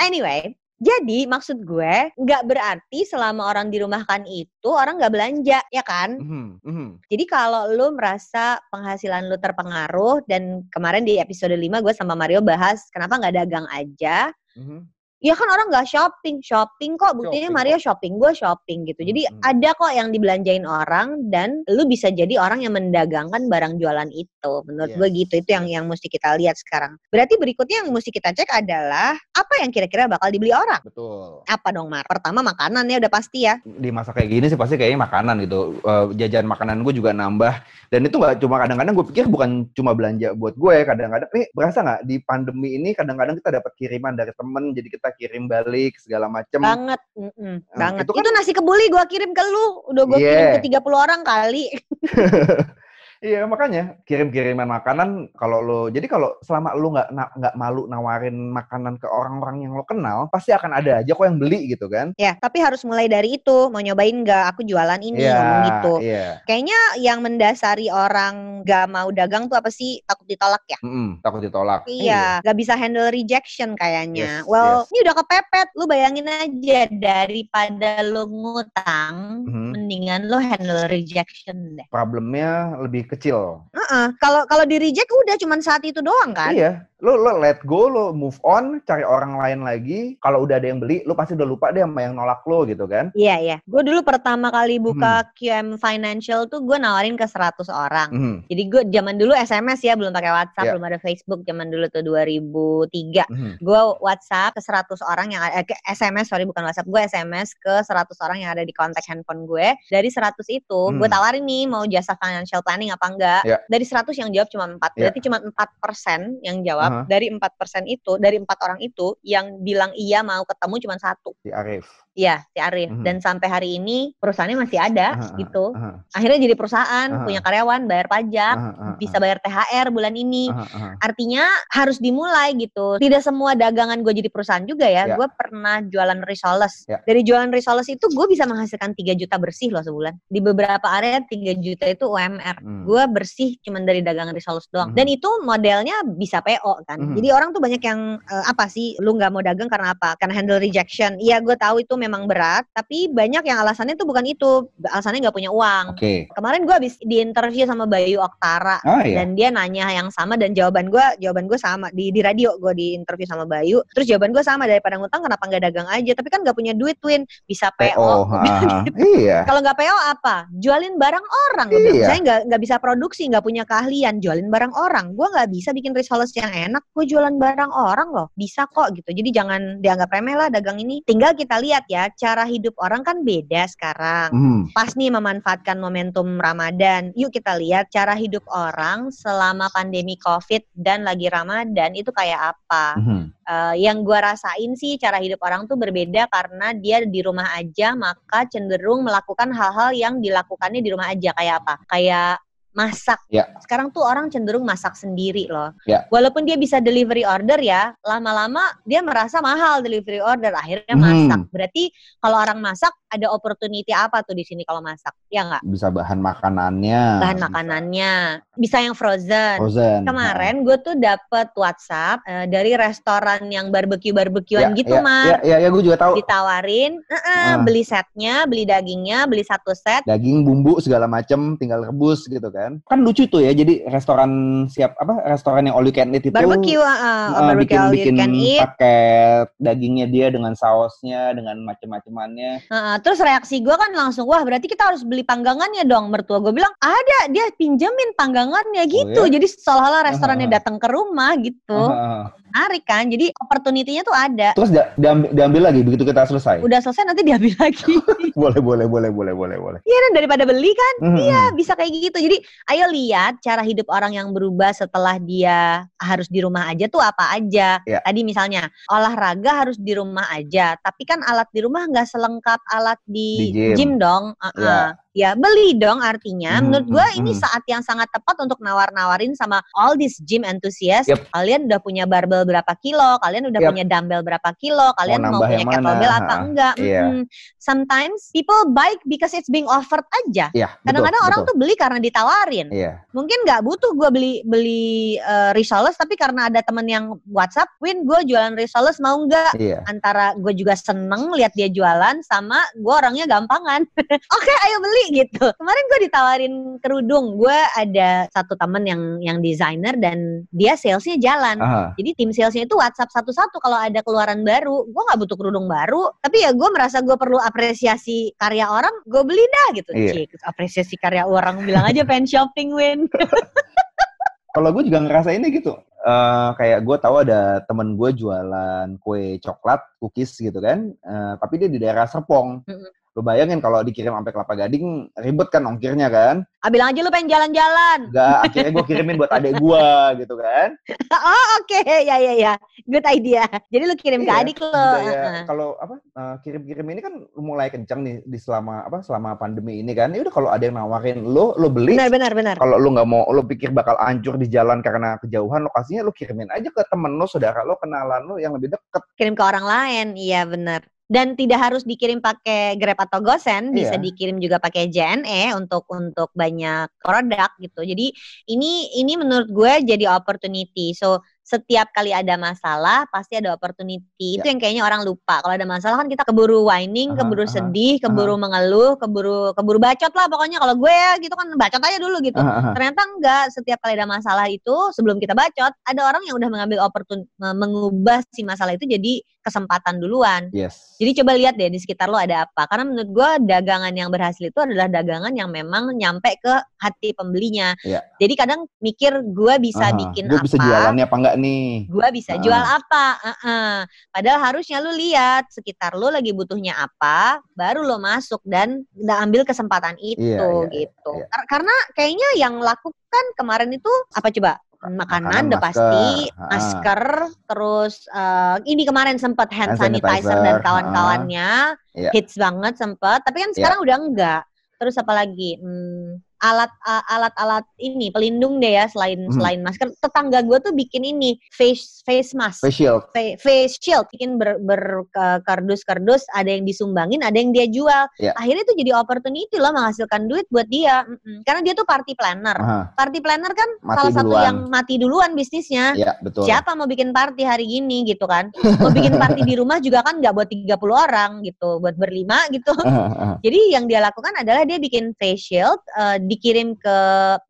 anyway, 0.00 0.54
jadi 0.84 1.18
maksud 1.24 1.64
gue 1.64 2.12
nggak 2.20 2.42
berarti 2.44 3.08
selama 3.08 3.48
orang 3.48 3.72
dirumahkan 3.72 4.28
itu 4.28 4.68
orang 4.68 5.00
nggak 5.00 5.12
belanja, 5.12 5.58
ya 5.72 5.82
kan? 5.82 6.20
Mhm, 6.20 6.46
mhm. 6.60 6.88
Jadi 7.08 7.24
kalau 7.24 7.72
lu 7.72 7.96
merasa 7.96 8.60
penghasilan 8.68 9.32
lu 9.32 9.40
terpengaruh 9.40 10.22
dan 10.28 10.62
kemarin 10.68 11.08
di 11.08 11.16
episode 11.16 11.56
5 11.56 11.80
gue 11.80 11.94
sama 11.96 12.12
Mario 12.12 12.44
bahas 12.44 12.86
kenapa 12.92 13.16
nggak 13.16 13.34
dagang 13.40 13.66
aja. 13.72 14.28
Mhm. 14.54 14.93
Ya 15.24 15.32
kan 15.32 15.48
orang 15.48 15.72
nggak 15.72 15.88
shopping, 15.88 16.44
shopping 16.44 17.00
kok 17.00 17.16
buktinya 17.16 17.48
Shopping 17.48 17.56
Mario 17.56 17.76
shopping, 17.80 18.12
gue 18.20 18.32
shopping 18.36 18.78
gitu. 18.84 19.00
Jadi 19.08 19.24
Hmm. 19.24 19.40
ada 19.40 19.72
kok 19.72 19.88
yang 19.88 20.12
dibelanjain 20.12 20.68
orang 20.68 21.32
dan 21.32 21.64
lu 21.64 21.88
bisa 21.88 22.12
jadi 22.12 22.36
orang 22.36 22.60
yang 22.60 22.76
mendagangkan 22.76 23.48
barang 23.48 23.80
jualan 23.80 24.12
itu. 24.12 24.52
Menurut 24.68 24.92
gue 24.92 25.08
Yes. 25.08 25.16
gitu, 25.24 25.34
itu 25.40 25.50
yang 25.56 25.64
yang 25.64 25.84
mesti 25.88 26.12
kita 26.12 26.36
lihat 26.36 26.60
sekarang. 26.60 27.00
Berarti 27.08 27.40
berikutnya 27.40 27.80
yang 27.80 27.88
mesti 27.88 28.12
kita 28.12 28.36
cek 28.36 28.52
adalah 28.52 29.16
apa 29.16 29.54
yang 29.64 29.72
kira-kira 29.72 30.12
bakal 30.12 30.28
dibeli 30.28 30.52
orang. 30.52 30.84
Betul. 30.84 31.40
Apa 31.48 31.72
dong 31.72 31.88
Mar? 31.88 32.04
Pertama 32.04 32.44
makanan 32.44 32.84
ya 32.84 33.00
udah 33.00 33.08
pasti 33.08 33.48
ya. 33.48 33.56
Di 33.64 33.88
masa 33.88 34.12
kayak 34.12 34.28
gini 34.28 34.46
sih 34.52 34.60
pasti 34.60 34.76
kayaknya 34.76 35.08
makanan 35.08 35.40
gitu. 35.40 35.80
Eh, 35.80 36.04
jajan 36.20 36.44
makanan 36.44 36.84
gue 36.84 37.00
juga 37.00 37.16
nambah. 37.16 37.64
Dan 37.88 38.04
itu 38.04 38.20
nggak 38.20 38.44
cuma 38.44 38.60
kadang-kadang 38.60 38.92
gue 38.92 39.06
pikir 39.08 39.24
bukan 39.32 39.72
cuma 39.72 39.96
belanja 39.96 40.36
buat 40.36 40.52
gue. 40.52 40.84
Kadang-kadang 40.84 41.32
nih 41.32 41.48
berasa 41.56 41.80
nggak 41.80 42.00
di 42.04 42.20
pandemi 42.20 42.76
ini 42.76 42.92
kadang-kadang 42.92 43.40
kita 43.40 43.56
dapat 43.56 43.72
kiriman 43.80 44.12
dari 44.12 44.36
temen. 44.36 44.76
Jadi 44.76 44.88
kita 44.92 45.13
kirim 45.16 45.46
balik 45.46 45.96
segala 45.96 46.26
macem. 46.26 46.60
Banget, 46.60 47.00
Nah, 47.14 47.60
banget. 47.74 48.04
itu 48.04 48.12
Itu, 48.12 48.20
kan- 48.20 48.34
nasi 48.34 48.52
kebuli 48.52 48.86
gua 48.90 49.04
kirim 49.06 49.32
ke 49.32 49.42
lu, 49.42 49.66
udah 49.90 50.04
gua 50.04 50.18
kirim 50.18 50.46
Yeah. 50.50 50.54
ke 50.58 50.66
30 50.66 50.98
orang 50.98 51.20
kali. 51.22 51.70
Iya 53.24 53.48
makanya 53.48 53.96
kirim-kiriman 54.04 54.68
makanan 54.68 55.32
kalau 55.32 55.64
lo 55.64 55.80
jadi 55.88 56.04
kalau 56.04 56.36
selama 56.44 56.76
lo 56.76 56.92
nggak 56.92 57.08
nggak 57.40 57.54
malu 57.56 57.88
nawarin 57.88 58.36
makanan 58.52 59.00
ke 59.00 59.08
orang-orang 59.08 59.64
yang 59.64 59.72
lo 59.72 59.80
kenal 59.88 60.28
pasti 60.28 60.52
akan 60.52 60.76
ada 60.76 61.00
aja 61.00 61.16
kok 61.16 61.24
yang 61.24 61.40
beli 61.40 61.72
gitu 61.72 61.88
kan? 61.88 62.12
ya, 62.20 62.36
tapi 62.36 62.60
harus 62.60 62.84
mulai 62.84 63.08
dari 63.08 63.40
itu. 63.40 63.72
Mau 63.72 63.80
nyobain 63.80 64.12
nggak? 64.12 64.44
Aku 64.52 64.60
jualan 64.68 65.00
ini, 65.00 65.24
Iya, 65.24 65.32
ngomong 65.40 65.60
gitu. 65.64 65.94
Iya. 66.04 66.28
Kayaknya 66.44 66.78
yang 67.00 67.18
mendasari 67.24 67.88
orang 67.88 68.60
gak 68.68 68.86
mau 68.92 69.08
dagang 69.08 69.48
tuh 69.48 69.56
apa 69.56 69.72
sih? 69.72 70.04
Takut 70.04 70.28
ditolak 70.28 70.60
ya? 70.68 70.76
Mm-mm, 70.84 71.24
takut 71.24 71.40
ditolak. 71.40 71.88
Iya, 71.88 72.44
gak 72.44 72.56
bisa 72.60 72.76
handle 72.76 73.08
rejection 73.08 73.72
kayaknya. 73.78 74.44
Yes, 74.44 74.50
well, 74.50 74.84
yes. 74.84 74.90
ini 74.92 74.98
udah 75.08 75.14
kepepet. 75.16 75.68
Lu 75.80 75.84
bayangin 75.88 76.28
aja 76.28 76.80
daripada 76.92 78.04
lu 78.04 78.28
ngutang, 78.28 79.46
Mhm. 79.48 79.70
mendingan 79.72 80.20
lu 80.28 80.38
handle 80.40 80.84
rejection 80.90 81.78
deh. 81.78 81.86
Problemnya 81.88 82.76
lebih 82.84 83.08
kecil. 83.14 83.62
Heeh, 83.72 84.04
Kalau 84.18 84.44
kalau 84.50 84.64
di 84.66 84.76
reject 84.78 85.08
udah 85.08 85.36
cuman 85.38 85.60
saat 85.62 85.82
itu 85.86 86.02
doang 86.02 86.34
kan? 86.34 86.50
Iya, 86.52 86.84
lo 87.04 87.20
lo 87.20 87.36
let 87.36 87.60
go, 87.68 87.84
lo 87.86 88.16
move 88.16 88.40
on, 88.40 88.80
cari 88.82 89.04
orang 89.04 89.36
lain 89.36 89.60
lagi. 89.60 90.16
Kalau 90.24 90.48
udah 90.48 90.56
ada 90.56 90.72
yang 90.72 90.80
beli, 90.80 91.04
lo 91.04 91.12
pasti 91.12 91.36
udah 91.36 91.44
lupa 91.44 91.68
deh 91.68 91.84
sama 91.84 92.00
yang 92.00 92.16
nolak 92.16 92.40
lo 92.48 92.64
gitu 92.64 92.88
kan? 92.88 93.12
Iya, 93.12 93.36
iya. 93.44 93.56
Gue 93.68 93.84
dulu 93.84 94.00
pertama 94.00 94.48
kali 94.48 94.80
Hmm. 94.80 94.88
buka 94.88 95.12
QM 95.36 95.76
Financial 95.76 96.48
tuh 96.48 96.64
gue 96.64 96.80
nawarin 96.80 97.12
ke 97.12 97.28
100 97.28 97.68
orang. 97.68 98.08
Mhm, 98.08 98.34
Jadi 98.48 98.62
gue 98.72 98.82
zaman 98.88 99.14
dulu 99.14 99.36
SMS 99.36 99.84
ya, 99.84 99.92
belum 99.94 100.16
pakai 100.16 100.32
WhatsApp, 100.32 100.64
Iya. 100.64 100.72
belum 100.72 100.84
ada 100.88 100.98
Facebook 100.98 101.40
zaman 101.44 101.66
dulu 101.68 101.86
tuh 101.92 102.00
2003. 102.00 103.28
mhm. 103.28 103.60
Gue 103.60 103.80
WhatsApp 104.00 104.56
ke 104.56 104.60
100 104.64 105.04
orang 105.04 105.28
yang 105.28 105.42
ada, 105.44 105.60
eh, 105.60 105.66
ke 105.68 105.76
SMS, 105.84 106.32
sorry 106.32 106.48
bukan 106.48 106.64
WhatsApp, 106.64 106.88
gue 106.88 107.00
SMS 107.04 107.52
ke 107.54 107.84
100 107.84 108.16
orang 108.24 108.40
yang 108.40 108.50
ada 108.56 108.64
di 108.64 108.72
kontak 108.72 109.04
handphone 109.04 109.44
gue. 109.44 109.76
Dari 109.92 110.08
100 110.08 110.48
itu, 110.48 110.80
gue 110.88 111.04
Hmm. 111.04 111.12
tawarin 111.12 111.44
nih 111.44 111.68
mau 111.68 111.84
jasa 111.84 112.16
financial 112.16 112.64
planning 112.64 112.88
apa 112.88 113.06
enggak. 113.12 113.42
Iya. 113.44 113.58
Dari 113.68 113.84
100 113.84 114.16
yang 114.16 114.32
jawab 114.32 114.48
cuma 114.48 114.64
4, 114.70 114.90
Iya. 114.96 115.00
berarti 115.04 115.20
cuma 115.20 115.36
4% 115.42 116.40
yang 116.40 116.64
jawab. 116.64 116.93
Aha. 116.94 117.10
Dari 117.10 117.26
4% 117.26 117.90
itu, 117.90 118.12
dari 118.22 118.38
4 118.38 118.46
orang 118.62 118.78
itu, 118.78 119.18
yang 119.26 119.58
bilang 119.58 119.90
iya 119.98 120.22
mau 120.22 120.46
ketemu 120.46 120.74
cuma 120.86 120.96
satu. 121.02 121.34
Si 121.42 121.50
Arif. 121.50 121.86
Iya, 122.14 122.46
si 122.54 122.62
Arif. 122.62 122.94
Mhm. 122.94 123.02
Dan 123.02 123.18
sampai 123.18 123.50
hari 123.50 123.68
ini 123.82 124.14
perusahaannya 124.22 124.54
masih 124.54 124.78
ada 124.78 125.18
aha, 125.18 125.34
gitu. 125.34 125.74
aha, 125.74 125.98
Akhirnya 126.14 126.38
jadi 126.46 126.54
perusahaan, 126.54 127.08
Aha. 127.10 127.26
punya 127.26 127.42
karyawan, 127.42 127.90
bayar 127.90 128.06
pajak, 128.06 128.54
aha, 128.54 128.94
bisa 129.02 129.18
bayar 129.18 129.42
THR 129.42 129.90
bulan 129.90 130.14
ini. 130.14 130.46
aha. 130.46 130.94
Artinya 131.02 131.42
harus 131.74 131.98
dimulai 131.98 132.54
gitu. 132.54 133.02
Tidak 133.02 133.18
semua 133.18 133.58
dagangan 133.58 133.98
gue 134.06 134.14
jadi 134.14 134.30
perusahaan 134.30 134.62
juga 134.62 134.86
ya. 134.86 135.10
Ya. 135.10 135.18
Gue 135.18 135.26
pernah 135.34 135.82
jualan 135.82 136.22
risoles. 136.22 136.86
Ya. 136.86 137.02
Dari 137.02 137.26
jualan 137.26 137.50
risoles 137.50 137.90
itu 137.90 138.06
gue 138.06 138.26
bisa 138.30 138.46
menghasilkan 138.46 138.94
3 138.94 139.18
juta 139.18 139.34
bersih 139.34 139.74
loh 139.74 139.82
sebulan. 139.82 140.14
Di 140.30 140.38
beberapa 140.38 140.86
area 140.94 141.18
3 141.18 141.58
juta 141.58 141.90
itu 141.90 142.06
UMR. 142.06 142.62
Hmm. 142.62 142.86
Gue 142.86 143.02
bersih 143.10 143.58
cuman 143.66 143.82
dari 143.82 144.06
dagangan 144.06 144.38
risoles 144.38 144.70
doang. 144.70 144.94
Mhm. 144.94 144.96
Dan 145.02 145.06
itu 145.10 145.30
modelnya 145.42 145.96
bisa 146.14 146.38
PO 146.46 146.83
kan. 146.84 147.00
Mhm. 147.00 147.16
Jadi 147.18 147.28
orang 147.32 147.48
tuh 147.50 147.60
banyak 147.60 147.82
yang 147.82 148.00
eh, 148.20 148.44
apa 148.46 148.64
sih 148.68 148.94
lu 149.00 149.16
nggak 149.16 149.30
mau 149.32 149.40
dagang 149.40 149.68
karena 149.68 149.92
apa? 149.92 150.14
Karena 150.16 150.34
handle 150.36 150.60
rejection. 150.60 151.16
Iya 151.18 151.40
gue 151.40 151.56
tahu 151.56 151.80
itu 151.82 151.94
memang 151.96 152.24
berat, 152.24 152.64
tapi 152.70 153.08
banyak 153.08 153.42
yang 153.44 153.60
alasannya 153.60 153.96
tuh 153.96 154.04
bukan 154.04 154.24
itu, 154.24 154.68
alasannya 154.84 155.24
nggak 155.24 155.36
punya 155.36 155.50
uang. 155.50 155.96
Oke. 155.96 156.28
Kemarin 156.30 156.62
gue 156.64 156.74
habis 156.74 156.94
di 157.00 157.20
interview 157.20 157.64
sama 157.64 157.84
Bayu 157.84 158.20
Oktara 158.20 158.80
Oh 158.84 159.00
iya. 159.00 159.22
dan 159.22 159.32
dia 159.34 159.48
nanya 159.48 159.88
yang 159.88 160.08
sama 160.10 160.36
dan 160.36 160.52
jawaban 160.52 160.88
gue 160.88 161.00
jawaban 161.18 161.46
gue 161.46 161.56
sama 161.56 161.88
di 161.90 162.10
di 162.10 162.20
radio 162.20 162.56
gue 162.58 162.72
di 162.74 162.92
interview 162.92 163.24
sama 163.24 163.44
Bayu 163.44 163.80
terus 163.94 164.04
jawaban 164.04 164.34
gue 164.34 164.42
sama 164.42 164.66
daripada 164.66 164.98
ngutang 164.98 165.22
kenapa 165.22 165.44
nggak 165.46 165.62
dagang 165.70 165.88
aja 165.88 166.12
tapi 166.12 166.28
kan 166.28 166.42
nggak 166.42 166.56
punya 166.56 166.72
duit 166.74 166.98
Win 167.04 167.22
bisa 167.46 167.70
PO, 167.78 167.94
PO. 167.94 168.42
Gitu. 168.88 168.96
Iya. 169.22 169.44
kalau 169.46 169.60
nggak 169.60 169.76
PO 169.76 169.96
apa 170.10 170.36
jualin 170.56 170.96
barang 170.96 171.24
orang 171.50 171.68
Iya. 171.70 172.06
saya 172.08 172.18
nggak 172.20 172.40
nggak 172.50 172.60
bisa 172.60 172.76
produksi 172.78 173.22
nggak 173.30 173.44
punya 173.44 173.62
keahlian 173.64 174.18
jualin 174.20 174.48
barang 174.48 174.72
orang 174.74 175.14
gue 175.14 175.26
nggak 175.28 175.48
bisa 175.50 175.70
bikin 175.72 175.92
resource 175.92 176.32
yang 176.34 176.50
enak 176.50 176.63
gue 176.72 177.04
jualan 177.10 177.34
barang 177.34 177.72
orang 177.72 178.08
loh 178.14 178.28
bisa 178.38 178.64
kok 178.70 178.94
gitu 178.94 179.10
jadi 179.10 179.42
jangan 179.42 179.82
dianggap 179.82 180.08
remeh 180.12 180.36
lah 180.38 180.48
dagang 180.48 180.78
ini 180.78 181.02
tinggal 181.04 181.34
kita 181.34 181.58
lihat 181.58 181.84
ya 181.90 182.08
cara 182.14 182.46
hidup 182.46 182.76
orang 182.78 183.02
kan 183.02 183.24
beda 183.26 183.66
sekarang 183.68 184.30
Hmm. 184.34 184.70
pas 184.74 184.92
nih 184.94 185.10
memanfaatkan 185.14 185.78
momentum 185.78 186.36
Ramadan. 186.38 187.14
Yuk 187.16 187.32
kita 187.32 187.56
lihat 187.56 187.88
cara 187.88 188.12
hidup 188.14 188.44
orang 188.50 189.08
selama 189.08 189.70
pandemi 189.70 190.18
COVID 190.20 190.74
dan 190.76 191.02
lagi 191.06 191.30
Ramadan 191.30 191.96
itu 191.96 192.10
kayak 192.12 192.54
apa. 192.54 192.98
Mhm. 193.00 193.20
Eh, 193.44 193.74
yang 193.84 194.04
gua 194.04 194.32
rasain 194.32 194.72
sih 194.76 194.96
cara 194.96 195.20
hidup 195.20 195.40
orang 195.44 195.68
tuh 195.68 195.76
berbeda 195.76 196.28
karena 196.28 196.72
dia 196.76 197.04
di 197.04 197.20
rumah 197.20 197.52
aja 197.56 197.92
maka 197.92 198.48
cenderung 198.48 199.04
melakukan 199.04 199.52
hal-hal 199.52 199.92
yang 199.92 200.14
dilakukannya 200.20 200.80
di 200.80 200.90
rumah 200.92 201.12
aja 201.12 201.30
kayak 201.36 201.54
apa? 201.64 201.74
Kayak 201.88 202.43
masak. 202.74 203.22
Ya. 203.30 203.46
Sekarang 203.62 203.94
tuh 203.94 204.02
orang 204.02 204.28
cenderung 204.28 204.66
masak 204.66 204.98
sendiri 204.98 205.46
loh. 205.46 205.70
Ya. 205.86 206.04
Walaupun 206.10 206.42
dia 206.42 206.58
bisa 206.58 206.82
delivery 206.82 207.22
order 207.22 207.56
ya, 207.62 207.94
lama-lama 208.02 208.66
dia 208.82 209.00
merasa 209.00 209.38
mahal 209.38 209.80
delivery 209.80 210.18
order, 210.18 210.50
akhirnya 210.52 210.94
Hmm. 210.98 211.02
masak. 211.06 211.40
Berarti 211.54 211.94
kalau 212.18 212.36
orang 212.42 212.58
masak 212.58 212.92
ada 213.14 213.30
opportunity 213.30 213.90
apa 213.90 214.20
tuh 214.20 214.34
di 214.34 214.42
sini 214.42 214.62
kalau 214.62 214.82
masak? 214.82 215.14
Ya 215.30 215.46
nggak? 215.46 215.62
Bisa 215.62 215.88
bahan 215.88 216.18
makanannya. 216.18 217.02
Bahan 217.22 217.38
makanannya, 217.40 218.12
bisa 218.56 218.82
yang 218.82 218.92
frozen. 218.92 219.58
Frozen. 219.58 220.02
Kemarin 220.04 220.66
gue 220.66 220.76
tuh 220.78 220.94
dapet 220.94 221.54
WhatsApp 221.54 222.20
eh, 222.24 222.46
dari 222.46 222.74
restoran 222.74 223.46
yang 223.48 223.70
barbecue-barbecuean 223.70 224.74
Ya, 224.74 224.78
gitu, 224.78 224.94
ya, 224.96 225.02
Mar. 225.02 225.24
Ya, 225.24 225.36
ya, 225.42 225.56
ya 225.62 225.68
gue 225.70 225.82
juga 225.82 225.98
tahu. 225.98 226.12
Ditawarin, 226.18 226.92
"Eh-eh, 227.00 227.46
Ah. 227.54 227.62
beli 227.62 227.82
setnya, 227.82 228.44
beli 228.44 228.64
dagingnya, 228.64 229.26
beli 229.26 229.42
satu 229.42 229.72
set. 229.72 230.02
Daging, 230.04 230.42
bumbu 230.42 230.78
segala 230.78 231.06
macem 231.06 231.54
tinggal 231.54 231.84
rebus 231.84 232.24
gitu 232.24 232.48
kan. 232.48 232.82
Kan 232.84 233.02
lucu 233.02 233.24
tuh 233.24 233.40
ya. 233.40 233.50
Jadi 233.50 233.86
restoran 233.86 234.30
siap 234.66 234.96
apa? 234.96 235.22
Restoran 235.26 235.64
yang 235.64 235.76
all 235.76 235.84
you 235.84 235.92
can 235.92 236.10
eat 236.10 236.24
itu 236.24 236.34
Barbecue, 236.34 236.78
eh, 236.78 236.96
eh, 237.30 237.42
barbecue 237.42 237.78
all 237.78 237.92
you 237.92 238.02
bikin-bikin 238.02 238.16
can 238.16 238.32
eat. 238.34 238.60
paket 238.60 239.46
dagingnya 239.56 240.06
dia 240.08 240.26
dengan 240.28 240.52
sausnya, 240.54 241.32
dengan 241.32 241.60
macem-macemannya. 241.62 242.52
Heeh, 242.66 242.94
terus 243.04 243.20
reaksi 243.20 243.60
gue 243.60 243.76
kan 243.76 243.92
langsung, 243.92 244.24
wah 244.24 244.40
berarti 244.40 244.64
kita 244.64 244.88
harus 244.88 245.04
beli 245.04 245.20
panggangannya 245.20 245.84
dong. 245.84 246.08
Mertua 246.08 246.40
gue 246.40 246.56
bilang, 246.56 246.72
ada, 246.80 247.28
dia 247.28 247.44
pinjemin 247.52 248.16
panggangannya 248.16 248.88
gitu. 248.88 249.20
Oh, 249.20 249.28
ya? 249.28 249.36
Jadi 249.36 249.46
seolah-olah 249.46 250.08
restorannya 250.08 250.48
datang 250.48 250.80
ke 250.80 250.88
rumah 250.88 251.36
gitu. 251.36 251.80
Ah, 251.92 252.32
Menarik 252.54 252.86
kan, 252.86 253.10
jadi 253.10 253.34
opportunity-nya 253.34 254.06
tuh 254.06 254.14
ada. 254.14 254.54
Terus 254.54 254.70
da- 254.70 254.94
diambil, 254.94 255.34
diambil 255.34 255.62
lagi 255.66 255.82
begitu 255.82 256.06
kita 256.06 256.22
selesai. 256.22 256.62
Udah 256.62 256.78
selesai 256.78 257.02
nanti 257.02 257.26
diambil 257.26 257.50
lagi. 257.58 257.98
Boleh, 258.38 258.62
boleh, 258.62 258.86
boleh, 258.86 259.10
boleh, 259.10 259.34
boleh, 259.34 259.58
boleh. 259.58 259.80
Iya 259.82 259.98
kan 259.98 260.10
daripada 260.14 260.42
beli 260.46 260.70
kan, 260.70 260.94
Mhm. 261.02 261.18
Iya, 261.18 261.40
bisa 261.54 261.74
kayak 261.74 261.90
gitu. 261.98 262.18
Jadi 262.22 262.38
ayo 262.70 262.86
lihat 262.94 263.42
cara 263.42 263.62
hidup 263.66 263.90
orang 263.90 264.14
yang 264.14 264.30
berubah 264.30 264.70
setelah 264.70 265.18
dia 265.18 265.86
harus 265.98 266.30
di 266.30 266.38
rumah 266.42 266.70
aja 266.70 266.86
tuh 266.86 267.02
apa 267.02 267.34
aja. 267.34 267.82
Ya. 267.82 267.98
Tadi 268.06 268.20
misalnya 268.22 268.70
olahraga 268.86 269.66
harus 269.66 269.74
di 269.74 269.90
rumah 269.94 270.30
aja, 270.30 270.78
tapi 270.78 271.02
kan 271.06 271.26
alat 271.26 271.50
di 271.50 271.58
rumah 271.62 271.90
nggak 271.90 272.06
selengkap 272.06 272.62
alat 272.70 273.02
di, 273.02 273.50
Di 273.50 273.74
gym. 273.74 273.98
dong. 273.98 274.34
Uh-uh. 274.38 274.62
Ya. 274.62 274.94
Ya 275.14 275.38
beli 275.38 275.78
dong 275.78 276.02
artinya. 276.02 276.58
Mhm, 276.58 276.62
Menurut 276.66 276.86
gua 276.90 277.06
mhm, 277.14 277.18
ini 277.22 277.32
mhm. 277.32 277.40
saat 277.40 277.62
yang 277.70 277.86
sangat 277.86 278.10
tepat 278.10 278.34
untuk 278.42 278.58
nawar-nawarin 278.58 279.30
sama 279.38 279.62
all 279.78 279.94
these 279.94 280.18
gym 280.26 280.42
enthusiast. 280.42 281.06
Yep. 281.06 281.30
Kalian 281.30 281.60
udah 281.70 281.78
punya 281.78 282.04
barbel 282.04 282.42
berapa 282.42 282.74
kilo? 282.82 283.22
Kalian 283.22 283.46
udah 283.46 283.60
Yep. 283.62 283.70
punya 283.70 283.84
dumbbell 283.86 284.22
berapa 284.26 284.50
kilo? 284.58 284.90
Kalian 284.98 285.22
mau, 285.22 285.38
nambah 285.38 285.48
punya 285.54 285.66
kettlebell 285.70 286.12
apa 286.18 286.34
Ha, 286.34 286.42
enggak? 286.42 286.74
iya. 286.82 287.02
Mm-mm. 287.06 287.22
Sometimes 287.62 288.34
people 288.34 288.74
buy 288.74 288.90
because 289.06 289.30
it's 289.38 289.46
being 289.46 289.70
offered 289.70 290.02
aja. 290.26 290.50
Iya, 290.50 290.74
betul, 290.74 290.84
Kadang-kadang 290.90 291.22
orang 291.30 291.40
betul. 291.46 291.50
tuh 291.54 291.56
beli 291.62 291.74
karena 291.78 291.98
ditawarin. 292.02 292.68
Iya. 292.74 292.92
Mungkin 293.14 293.38
nggak 293.46 293.60
butuh 293.62 293.94
gue 293.94 294.08
beli 294.10 294.32
beli 294.42 294.84
uh, 295.22 295.54
resellers, 295.54 295.94
tapi 295.94 296.18
karena 296.18 296.50
ada 296.50 296.58
temen 296.58 296.90
yang 296.90 297.14
WhatsApp, 297.30 297.70
Win 297.78 298.02
gue 298.02 298.18
jualan 298.26 298.58
resellers 298.58 298.98
mau 298.98 299.14
nggak? 299.22 299.54
Iya. 299.62 299.86
Antara 299.86 300.34
gue 300.34 300.50
juga 300.58 300.74
seneng 300.74 301.30
lihat 301.38 301.54
dia 301.54 301.70
jualan, 301.70 302.18
sama 302.26 302.58
gue 302.74 302.94
orangnya 302.94 303.30
gampangan. 303.30 303.86
Oke, 304.36 304.52
ayo 304.66 304.76
beli 304.82 305.03
gitu. 305.12 305.44
Kemarin 305.56 305.84
gue 305.90 305.98
ditawarin 306.08 306.54
kerudung. 306.80 307.36
Gue 307.36 307.56
ada 307.76 308.30
satu 308.30 308.54
temen 308.54 308.84
yang 308.86 309.02
yang 309.20 309.38
desainer 309.42 309.96
dan 309.98 310.48
dia 310.54 310.78
salesnya 310.78 311.16
jalan. 311.18 311.60
Aha. 311.60 311.84
Jadi 311.98 312.10
tim 312.16 312.30
salesnya 312.30 312.64
itu 312.64 312.76
WhatsApp 312.78 313.12
satu-satu 313.12 313.60
kalau 313.60 313.76
ada 313.76 314.00
keluaran 314.00 314.46
baru. 314.46 314.86
Gue 314.88 315.02
nggak 315.04 315.18
butuh 315.20 315.36
kerudung 315.36 315.66
baru, 315.66 316.12
tapi 316.22 316.44
ya 316.44 316.54
gue 316.54 316.68
merasa 316.72 317.02
gue 317.04 317.16
perlu 317.16 317.36
apresiasi 317.40 318.32
karya 318.38 318.70
orang, 318.70 318.94
gue 319.04 319.22
beli 319.26 319.44
dah 319.44 319.68
gitu. 319.76 319.90
Iya. 319.92 320.12
Cik, 320.14 320.30
apresiasi 320.44 320.94
karya 320.96 321.24
orang 321.26 321.60
bilang 321.64 321.84
aja 321.88 322.06
pengen 322.06 322.28
shopping 322.28 322.72
win. 322.72 323.08
Kalau 324.54 324.70
gue 324.70 324.86
juga 324.86 325.02
ngerasa 325.02 325.34
ini 325.34 325.50
gitu. 325.50 325.74
Eh, 326.04 326.50
kayak 326.60 326.84
gue 326.84 326.96
tahu 327.00 327.24
ada 327.24 327.64
temen 327.64 327.96
gue 327.96 328.10
jualan 328.12 329.00
kue 329.00 329.40
coklat, 329.40 329.80
cookies 329.98 330.36
gitu 330.36 330.60
kan. 330.60 330.92
Eh, 330.92 331.34
tapi 331.40 331.56
dia 331.56 331.66
di 331.72 331.80
daerah 331.80 332.04
Serpong. 332.04 332.62
Mm-mm. 332.62 333.03
Lu 333.14 333.22
bayangin 333.22 333.62
kalau 333.62 333.78
dikirim 333.86 334.10
sampai 334.10 334.34
Kelapa 334.34 334.58
Gading, 334.58 335.06
ribet 335.14 335.46
kan 335.46 335.62
ongkirnya 335.62 336.10
kan? 336.10 336.42
Ah, 336.58 336.66
bilang 336.66 336.90
aja 336.90 336.98
lu 336.98 337.14
pengen 337.14 337.30
jalan-jalan. 337.30 338.10
Enggak, 338.10 338.38
akhirnya 338.42 338.70
gue 338.74 338.84
kirimin 338.90 339.14
buat 339.22 339.30
adek 339.30 339.54
gue 339.62 339.86
gitu 340.18 340.34
kan. 340.34 340.68
oh 341.14 341.46
oke, 341.62 341.80
ya 341.86 342.16
ya 342.18 342.32
ya, 342.34 342.52
good 342.90 343.06
idea. 343.06 343.46
Jadi 343.70 343.84
lu 343.86 343.94
kirim 343.94 344.26
ke 344.26 344.32
Iya, 344.34 344.42
adik 344.42 344.58
lo. 344.58 344.74
Heeh. 344.98 345.46
kalau 345.46 345.78
apa 345.78 345.94
eh, 346.02 346.36
kirim-kirim 346.42 346.86
ini 346.90 347.00
kan 347.06 347.14
mulai 347.38 347.70
kencang 347.70 348.02
nih 348.02 348.26
di 348.26 348.38
selama 348.42 348.82
apa 348.82 348.98
selama 349.06 349.38
pandemi 349.38 349.78
ini 349.78 349.94
kan. 349.94 350.10
Ya 350.10 350.26
udah 350.26 350.34
kalau 350.34 350.50
ada 350.50 350.66
yang 350.66 350.74
nawarin 350.74 351.22
lo, 351.22 351.54
lo 351.54 351.70
beli. 351.70 351.94
Benar 351.94 352.10
benar 352.10 352.32
benar. 352.34 352.56
Kalau 352.58 352.82
lo 352.82 352.88
nggak 352.98 353.06
mau, 353.06 353.22
lo 353.30 353.46
pikir 353.46 353.70
bakal 353.70 353.94
hancur 354.02 354.42
di 354.42 354.50
jalan 354.50 354.82
karena 354.82 355.22
kejauhan 355.22 355.62
lokasinya, 355.70 356.02
lo 356.02 356.10
kirimin 356.10 356.50
aja 356.50 356.66
ke 356.66 356.82
temen 356.90 357.14
lo, 357.14 357.30
saudara 357.30 357.62
lo, 357.62 357.78
kenalan 357.78 358.26
lo 358.26 358.42
yang 358.42 358.58
lebih 358.58 358.74
deket. 358.74 359.02
Kirim 359.14 359.38
ke 359.38 359.44
orang 359.46 359.62
lain, 359.62 360.06
iya 360.18 360.42
benar. 360.42 360.82
Dan 361.04 361.36
tidak 361.36 361.60
harus 361.60 361.84
dikirim 361.84 362.24
pakai 362.24 362.80
Grab 362.80 362.96
atau 362.96 363.20
GoSend, 363.20 363.76
bisa 363.76 364.00
Iya. 364.00 364.00
dikirim 364.00 364.40
juga 364.40 364.56
pakai 364.56 364.88
JNE 364.88 365.52
untuk 365.52 365.84
untuk 365.92 366.32
banyak 366.32 366.88
produk 366.96 367.52
gitu. 367.60 367.84
Jadi 367.84 368.08
ini 368.48 368.88
ini 368.96 369.12
menurut 369.20 369.52
gue 369.52 369.72
jadi 369.84 370.08
opportunity. 370.16 370.96
So 370.96 371.20
setiap 371.44 371.92
kali 371.92 372.08
ada 372.10 372.40
masalah 372.40 373.04
pasti 373.12 373.36
ada 373.36 373.52
opportunity. 373.52 374.40
Itu 374.40 374.48
yang 374.48 374.56
kayaknya 374.56 374.80
orang 374.80 375.04
lupa. 375.04 375.44
Kalau 375.44 375.52
ada 375.52 375.68
masalah 375.68 376.00
kan 376.00 376.08
kita 376.08 376.24
keburu 376.24 376.64
whining, 376.64 377.12
keburu 377.12 377.44
sedih, 377.44 378.00
keburu 378.00 378.40
mengeluh, 378.40 378.96
keburu 378.96 379.52
keburu 379.52 379.76
bacot 379.76 380.08
lah 380.16 380.26
pokoknya. 380.32 380.56
Kalau 380.56 380.74
gue 380.80 380.88
ya 380.88 381.20
gitu 381.20 381.36
kan 381.36 381.52
bacot 381.60 381.84
aja 381.84 381.98
dulu 382.00 382.16
gitu. 382.24 382.40
Ternyata 382.72 383.00
enggak, 383.04 383.44
setiap 383.52 383.78
kali 383.84 383.92
ada 384.00 384.08
masalah 384.08 384.48
itu 384.48 384.76
sebelum 384.96 385.20
kita 385.20 385.36
bacot, 385.36 385.72
ada 385.84 386.00
orang 386.00 386.24
yang 386.24 386.40
udah 386.40 386.48
mengambil 386.48 386.80
opportunity 386.80 387.28
mengubah 387.36 388.24
si 388.32 388.40
masalah 388.40 388.72
itu 388.80 388.88
jadi 388.88 389.20
kesempatan 389.44 390.00
duluan. 390.00 390.48
Yes. 390.56 390.96
Jadi 390.96 391.20
coba 391.20 391.36
lihat 391.36 391.60
deh 391.60 391.68
di 391.68 391.76
sekitar 391.76 392.08
lo 392.08 392.16
ada 392.16 392.48
apa. 392.48 392.64
Karena 392.64 392.88
menurut 392.88 393.10
gue 393.12 393.30
dagangan 393.44 393.92
yang 393.92 394.08
berhasil 394.08 394.40
itu 394.40 394.56
adalah 394.56 394.88
dagangan 394.88 395.36
yang 395.36 395.52
memang 395.52 395.92
nyampe 395.92 396.40
ke 396.40 396.54
hati 396.80 397.12
pembelinya. 397.12 397.76
Iya. 397.84 398.00
Jadi 398.16 398.34
kadang 398.40 398.64
mikir 398.80 399.20
gue 399.20 399.54
bisa 399.60 399.92
Aha, 399.92 399.96
bikin 400.00 400.32
gue 400.32 400.40
apa, 400.40 400.46
bisa 400.48 400.56
jualannya 400.56 401.04
apa 401.04 401.16
enggak 401.20 401.33
nih? 401.36 401.86
gue 401.86 402.08
bisa 402.10 402.34
Ah. 402.34 402.40
jual 402.40 402.62
apa. 402.62 403.06
Heeh. 403.20 403.72
Padahal 404.08 404.40
harusnya 404.44 404.78
lu 404.78 404.92
lihat 404.92 405.48
sekitar 405.48 405.94
lo 405.94 406.08
lagi 406.08 406.30
butuhnya 406.30 406.74
apa, 406.74 407.38
baru 407.52 407.82
lo 407.82 407.96
masuk 407.96 408.40
dan 408.42 408.82
udah 408.92 409.16
ambil 409.20 409.42
kesempatan 409.42 409.94
itu 409.98 410.20
Iya, 410.20 410.40
iya, 410.40 410.66
gitu. 410.70 411.12
iya. 411.14 411.26
Kar- 411.28 411.46
Karena 411.50 411.74
kayaknya 411.92 412.28
yang 412.36 412.54
lakukan 412.58 413.24
kemarin 413.34 413.70
itu 413.70 413.90
apa 414.10 414.28
coba? 414.28 414.52
Makanan, 414.84 415.00
Makanan, 415.00 415.42
udah 415.48 415.60
masker. 415.64 415.64
pasti, 415.64 416.08
masker, 416.36 417.02
terus 417.48 417.94
eh, 418.06 418.56
ini 418.66 418.84
kemarin 418.84 419.16
sempat 419.16 419.48
hand, 419.48 419.80
sanitizer, 419.80 420.28
sanitizer, 420.28 420.38
dan 420.44 420.56
kawan-kawannya 420.60 421.50
Iya. 421.96 422.10
hits 422.12 422.36
banget 422.36 422.76
sempat, 422.76 423.24
tapi 423.24 423.40
kan 423.40 423.50
Iya. 423.50 423.56
sekarang 423.56 423.78
udah 423.80 423.96
enggak. 423.96 424.42
Terus 424.76 425.00
apa 425.00 425.12
lagi? 425.14 425.56
Hmm, 425.56 426.20
alat 426.44 426.68
alat-alat 427.08 427.64
ini 427.80 428.12
pelindung 428.12 428.60
deh 428.60 428.76
ya 428.76 428.84
selain 428.86 429.16
Hmm. 429.24 429.32
selain 429.32 429.60
masker. 429.60 429.88
Tetangga 429.96 430.44
gue 430.44 430.58
tuh 430.60 430.72
bikin 430.72 431.00
ini 431.02 431.40
face 431.48 432.04
face 432.04 432.36
mask. 432.36 432.60
Facial. 432.60 433.00
Fa- 433.08 433.36
face 433.40 433.80
shield 433.80 434.04
bikin 434.12 434.36
ber, 434.36 434.60
ber- 434.60 435.08
kardus-kardus 435.48 436.26
ada 436.30 436.50
yang 436.50 436.64
disumbangin 436.64 437.22
ada 437.22 437.34
yang 437.34 437.50
dia 437.50 437.64
jual 437.64 438.04
Ya. 438.18 438.34
akhirnya 438.34 438.64
itu 438.64 438.74
jadi 438.76 438.92
opportunity 438.94 439.56
loh 439.56 439.70
menghasilkan 439.70 440.26
duit 440.26 440.44
buat 440.48 440.66
dia 440.66 441.06
Mm-mm. 441.06 441.40
karena 441.42 441.60
dia 441.62 441.72
tuh 441.72 441.86
party 441.86 442.12
planner 442.12 442.56
Aha, 442.56 442.80
party 442.92 443.18
planner 443.20 443.52
kan 443.52 443.68
Mati 443.80 443.96
salah 443.96 444.12
satu 444.12 444.28
duluan. 444.28 444.44
yang 444.44 444.56
mati 444.68 444.94
duluan 444.98 445.30
bisnisnya 445.32 445.94
ya 445.94 446.12
betul. 446.20 446.44
siapa 446.44 446.74
mau 446.74 446.84
bikin 446.84 447.10
party 447.10 447.42
hari 447.42 447.64
gini 447.64 448.04
gitu 448.04 448.26
kan 448.26 448.50
mau 448.78 448.90
bikin 448.90 449.14
party 449.16 449.40
di 449.42 449.54
rumah 449.54 449.78
juga 449.78 450.02
kan 450.02 450.18
nggak 450.18 450.34
buat 450.34 450.48
30 450.50 450.66
orang 450.90 451.30
gitu 451.42 451.78
buat 451.78 451.94
berlima 451.94 452.42
gitu 452.50 452.74
Aha, 452.74 453.04
aha. 453.06 453.34
jadi 453.40 453.60
yang 453.72 453.84
dia 453.86 454.00
lakukan 454.00 454.34
adalah 454.36 454.66
dia 454.66 454.76
bikin 454.76 455.14
face 455.14 455.46
shield, 455.46 455.78
eh, 455.94 456.18
dikirim 456.34 456.74
ke 456.74 456.98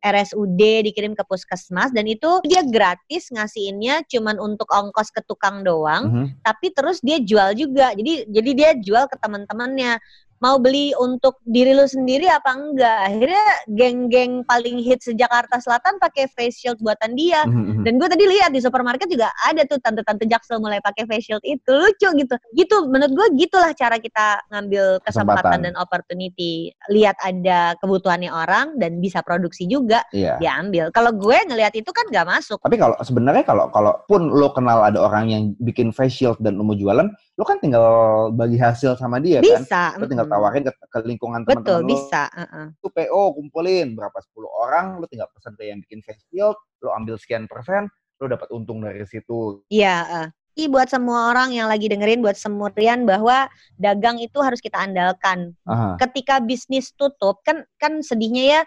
RSUD, 0.05 0.61
dikirim 0.85 1.17
ke 1.17 1.25
puskesmas, 1.25 1.89
dan 1.89 2.05
itu 2.05 2.39
dia 2.45 2.61
gratis 2.61 3.33
ngasihinnya 3.33 4.05
cuman 4.05 4.37
untuk 4.37 4.69
ongkos 4.69 5.09
ke 5.09 5.25
tukang 5.25 5.65
doang, 5.65 6.05
Mhm. 6.05 6.25
tapi 6.45 6.69
terus 6.69 7.01
dia 7.01 7.17
jual 7.17 7.57
juga. 7.57 7.97
Jadi 7.97 8.29
jadi 8.29 8.51
dia 8.53 8.69
jual 8.77 9.09
ke 9.09 9.17
teman-temannya. 9.17 9.97
Mau 10.45 10.61
beli 10.61 10.93
untuk 11.01 11.41
diri 11.41 11.73
lu 11.73 11.89
sendiri 11.89 12.29
apa 12.29 12.53
enggak? 12.53 13.09
Akhirnya 13.09 13.45
geng-geng 13.65 14.45
paling 14.45 14.77
hit 14.77 15.01
sejakarta 15.01 15.57
Selatan 15.57 15.97
pakai 15.97 16.29
face 16.29 16.61
shield 16.61 16.77
buatan 16.85 17.17
dia. 17.17 17.41
Mhm, 17.49 17.81
mhm. 17.81 17.83
Dan 17.89 17.97
gue 17.97 18.05
tadi 18.13 18.29
lihat 18.29 18.53
di 18.53 18.61
supermarket 18.61 19.09
juga 19.09 19.33
ada 19.41 19.65
tuh 19.65 19.81
tante-tante 19.81 20.29
jaksel 20.29 20.61
mulai 20.61 20.77
pakai 20.85 21.09
face 21.09 21.33
shield 21.33 21.41
itu 21.41 21.73
lucu 21.73 22.09
gitu. 22.13 22.35
Gitu 22.53 22.75
menurut 22.93 23.09
gue 23.17 23.27
gitulah 23.41 23.73
cara 23.73 23.97
kita 23.97 24.45
ngambil 24.53 25.01
kesempatan, 25.01 25.41
Kesempatan. 25.41 25.59
dan 25.65 25.73
opportunity. 25.81 26.69
Lihat 26.93 27.17
ada 27.25 27.73
kebutuhannya 27.81 28.29
orang 28.29 28.77
dan 28.77 29.01
bisa 29.01 29.25
produksi 29.25 29.65
juga 29.65 30.05
Iya. 30.13 30.37
diambil. 30.37 30.93
Kalau 30.93 31.09
gue 31.09 31.37
ngelihat 31.41 31.73
itu 31.73 31.89
kan 31.89 32.05
gak 32.13 32.29
masuk. 32.29 32.61
Tapi 32.61 32.77
kalau 32.77 32.93
sebenarnya 33.01 33.41
kalau 33.41 33.73
kalau 33.73 33.97
pun 34.05 34.29
lo 34.29 34.53
kenal 34.53 34.85
ada 34.85 35.01
orang 35.01 35.25
yang 35.25 35.43
bikin 35.57 35.89
face 35.89 36.21
shield 36.21 36.37
dan 36.37 36.53
lo 36.53 36.61
mau 36.61 36.77
jualan, 36.77 37.09
lo 37.09 37.43
kan 37.43 37.57
tinggal 37.57 38.29
bagi 38.29 38.61
hasil 38.61 38.93
sama 39.01 39.17
dia 39.17 39.41
kan. 39.41 39.65
Bisa. 39.65 39.83
Lo 39.97 40.05
tinggal 40.05 40.29
mm-mm. 40.29 40.34
Tawarin 40.35 40.63
ke, 40.67 40.71
ke 40.75 40.99
lingkungan 41.07 41.41
Betul, 41.47 41.63
teman-teman 41.63 41.81
lo. 41.81 41.89
bisa. 41.89 42.23
uh-uh. 42.27 42.67
Itu 42.75 42.87
PO 42.91 43.21
kumpulin 43.39 43.87
berapa 43.95 44.17
10 44.19 44.45
orang, 44.51 44.85
lo 44.99 45.05
tinggal 45.07 45.31
pesan 45.31 45.55
ke 45.55 45.63
yang 45.71 45.79
bikin 45.79 46.03
face 46.03 46.21
shield, 46.27 46.59
lo 46.83 46.91
ambil 46.91 47.15
sekian 47.15 47.47
persen, 47.47 47.87
lo 48.19 48.25
dapat 48.27 48.51
untung 48.51 48.83
dari 48.83 49.01
situ. 49.07 49.63
Iya. 49.71 49.97
uh. 50.05 50.29
Ini 50.55 50.71
buat 50.71 50.87
semua 50.87 51.35
orang 51.35 51.51
yang 51.51 51.67
lagi 51.67 51.91
dengerin, 51.91 52.23
buat 52.23 52.39
semurian 52.39 53.03
bahwa 53.03 53.51
dagang 53.75 54.23
itu 54.23 54.39
harus 54.39 54.63
kita 54.63 54.79
andalkan. 54.79 55.51
Aha. 55.67 55.99
ketika 55.99 56.39
bisnis 56.39 56.95
tutup 56.95 57.43
kan 57.43 57.67
kan 57.75 57.99
sedihnya 57.99 58.43
ya 58.47 58.61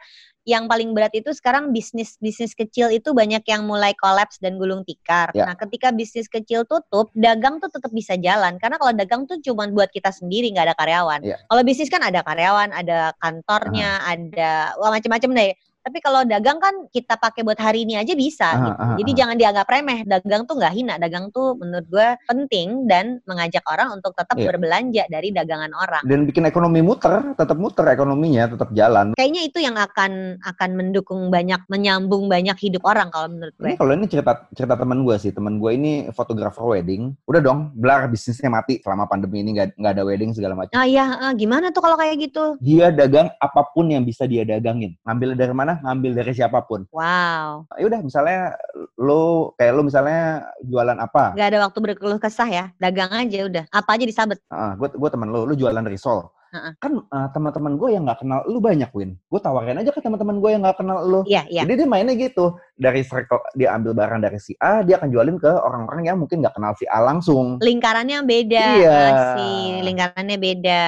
yang 0.49 0.65
paling 0.65 0.97
berat 0.97 1.13
itu 1.13 1.29
sekarang 1.37 1.77
bisnis 1.77 2.17
bisnis 2.17 2.57
kecil 2.57 2.89
itu 2.89 3.13
banyak 3.13 3.45
yang 3.45 3.69
mulai 3.69 3.93
kolaps 3.93 4.41
dan 4.41 4.57
gulung 4.57 4.81
tikar. 4.89 5.29
Ya. 5.37 5.45
Nah, 5.45 5.53
ketika 5.61 5.93
bisnis 5.93 6.25
kecil 6.25 6.65
tutup, 6.65 7.13
dagang 7.13 7.61
tuh 7.61 7.69
tetap 7.69 7.93
bisa 7.93 8.17
jalan 8.17 8.57
karena 8.57 8.81
kalau 8.81 8.97
dagang 8.97 9.29
tuh 9.29 9.37
cuma 9.45 9.69
buat 9.69 9.93
kita 9.93 10.09
sendiri 10.09 10.49
nggak 10.57 10.73
ada 10.73 10.77
karyawan. 10.81 11.21
Ya. 11.21 11.37
Kalau 11.45 11.63
bisnis 11.69 11.93
kan 11.93 12.01
ada 12.01 12.25
karyawan, 12.25 12.73
ada 12.73 13.13
kantornya, 13.21 14.01
ada 14.09 14.73
wah 14.81 14.89
macam-macam 14.89 15.31
deh. 15.37 15.53
Tapi 15.89 16.05
kalau 16.05 16.21
dagang 16.29 16.61
kan 16.61 16.85
kita 16.93 17.17
pakai 17.17 17.41
buat 17.41 17.57
hari 17.57 17.89
ini 17.89 17.97
aja 17.97 18.13
bisa 18.13 18.45
Aha, 18.45 18.61
gitu. 18.61 18.77
aha, 18.77 18.95
Jadi 19.01 19.11
aha. 19.17 19.19
jangan 19.25 19.37
dianggap 19.41 19.67
remeh. 19.73 19.99
Dagang 20.05 20.45
tuh 20.45 20.61
nggak 20.61 20.75
hina. 20.77 20.95
Dagang 21.01 21.33
tuh 21.33 21.57
menurut 21.57 21.89
gue 21.89 22.09
penting 22.29 22.85
dan 22.85 23.25
mengajak 23.25 23.65
orang 23.65 23.97
untuk 23.97 24.13
tetap 24.13 24.37
Iya. 24.37 24.53
berbelanja 24.53 25.09
dari 25.09 25.33
dagangan 25.33 25.73
orang. 25.73 26.05
Dan 26.05 26.29
bikin 26.29 26.45
ekonomi 26.45 26.85
muter, 26.85 27.33
tetap 27.41 27.57
muter 27.57 27.89
ekonominya, 27.89 28.53
tetap 28.53 28.69
jalan. 28.77 29.17
kayaknya 29.17 29.49
itu 29.49 29.65
yang 29.65 29.81
akan 29.81 30.37
akan 30.45 30.71
mendukung 30.77 31.33
banyak 31.33 31.65
menyambung 31.73 32.29
banyak 32.29 32.55
hidup 32.61 32.85
orang 32.85 33.09
kalau 33.09 33.33
menurut 33.33 33.57
gue. 33.57 33.73
Ini 33.73 33.81
kalau 33.81 33.93
ini 33.97 34.05
cerita 34.13 34.45
cerita 34.53 34.77
teman 34.77 35.09
gue 35.09 35.17
sih, 35.17 35.33
teman 35.33 35.57
gue 35.57 35.73
ini 35.73 36.13
fotografer 36.13 36.69
wedding. 36.69 37.17
Udah 37.25 37.41
dong, 37.41 37.73
belar 37.73 38.13
bisnisnya 38.13 38.53
mati 38.53 38.85
selama 38.85 39.09
pandemi 39.09 39.41
ini 39.41 39.57
nggak 39.57 39.81
nggak 39.81 39.93
ada 39.97 40.05
wedding 40.05 40.37
segala 40.37 40.53
macam. 40.53 40.77
Ah 40.77 40.85
ya, 40.85 41.17
ah, 41.17 41.33
gimana 41.33 41.73
tuh 41.73 41.81
kalau 41.81 41.97
kayak 41.97 42.21
gitu? 42.21 42.61
Dia 42.61 42.93
dagang 42.93 43.33
apa 43.41 43.65
pun 43.73 43.89
yang 43.89 44.05
bisa 44.05 44.29
dia 44.29 44.45
dagangin. 44.45 44.93
Ngambil 45.09 45.33
dari 45.33 45.55
mana? 45.57 45.78
Ngambil 45.83 46.13
dari 46.15 46.33
siapa 46.33 46.59
pun. 46.63 46.85
Wow, 46.91 47.67
Ya 47.77 47.85
udah, 47.87 48.01
misalnya 48.03 48.57
lo 48.97 49.53
kayak 49.55 49.73
lo 49.73 49.83
misalnya 49.83 50.49
jualan 50.63 50.99
apa? 50.99 51.35
nggak 51.35 51.49
ada 51.49 51.59
waktu 51.65 51.79
berkeluh 51.81 52.19
kesah 52.19 52.49
ya, 52.49 52.65
dagang 52.77 53.11
aja 53.11 53.39
udah, 53.45 53.65
apa 53.69 53.91
aja 53.95 54.05
disabet. 54.05 54.39
Ah, 54.49 54.75
gue 54.75 54.89
gue 54.91 55.11
teman 55.11 55.29
lo, 55.29 55.47
lo 55.47 55.55
jualan 55.55 55.85
risol. 55.87 56.27
Heeh. 56.49 56.73
Kan 56.81 57.05
ah, 57.13 57.29
teman-teman 57.29 57.77
gue 57.77 57.93
yang 57.93 58.09
nggak 58.09 58.25
kenal 58.25 58.41
lu 58.49 58.57
banyak, 58.57 58.89
Win. 58.97 59.21
Gue 59.29 59.37
tawarin 59.37 59.77
aja 59.77 59.93
ke 59.93 60.01
teman-teman 60.01 60.41
gue 60.41 60.49
yang 60.49 60.65
nggak 60.65 60.81
kenal 60.81 61.05
lu. 61.05 61.21
Iya 61.29 61.45
iya. 61.45 61.61
Jadi 61.69 61.85
dia 61.85 61.89
mainnya 61.89 62.17
gitu. 62.17 62.57
Dari 62.73 63.05
circle, 63.05 63.45
dia 63.53 63.77
ambil 63.77 63.93
barang 63.93 64.25
dari 64.25 64.41
si 64.41 64.57
A, 64.57 64.81
dia 64.81 64.97
akan 64.97 65.13
jualin 65.13 65.37
ke 65.37 65.51
orang-orang 65.53 66.09
yang 66.09 66.17
mungkin 66.17 66.41
nggak 66.41 66.57
kenal 66.57 66.73
si 66.81 66.89
A 66.89 67.05
langsung. 67.05 67.61
Lingkarannya 67.61 68.25
beda, 68.25 68.65
Iya. 68.81 68.99
sih, 69.37 69.61
lingkarannya 69.85 70.37
beda. 70.41 70.85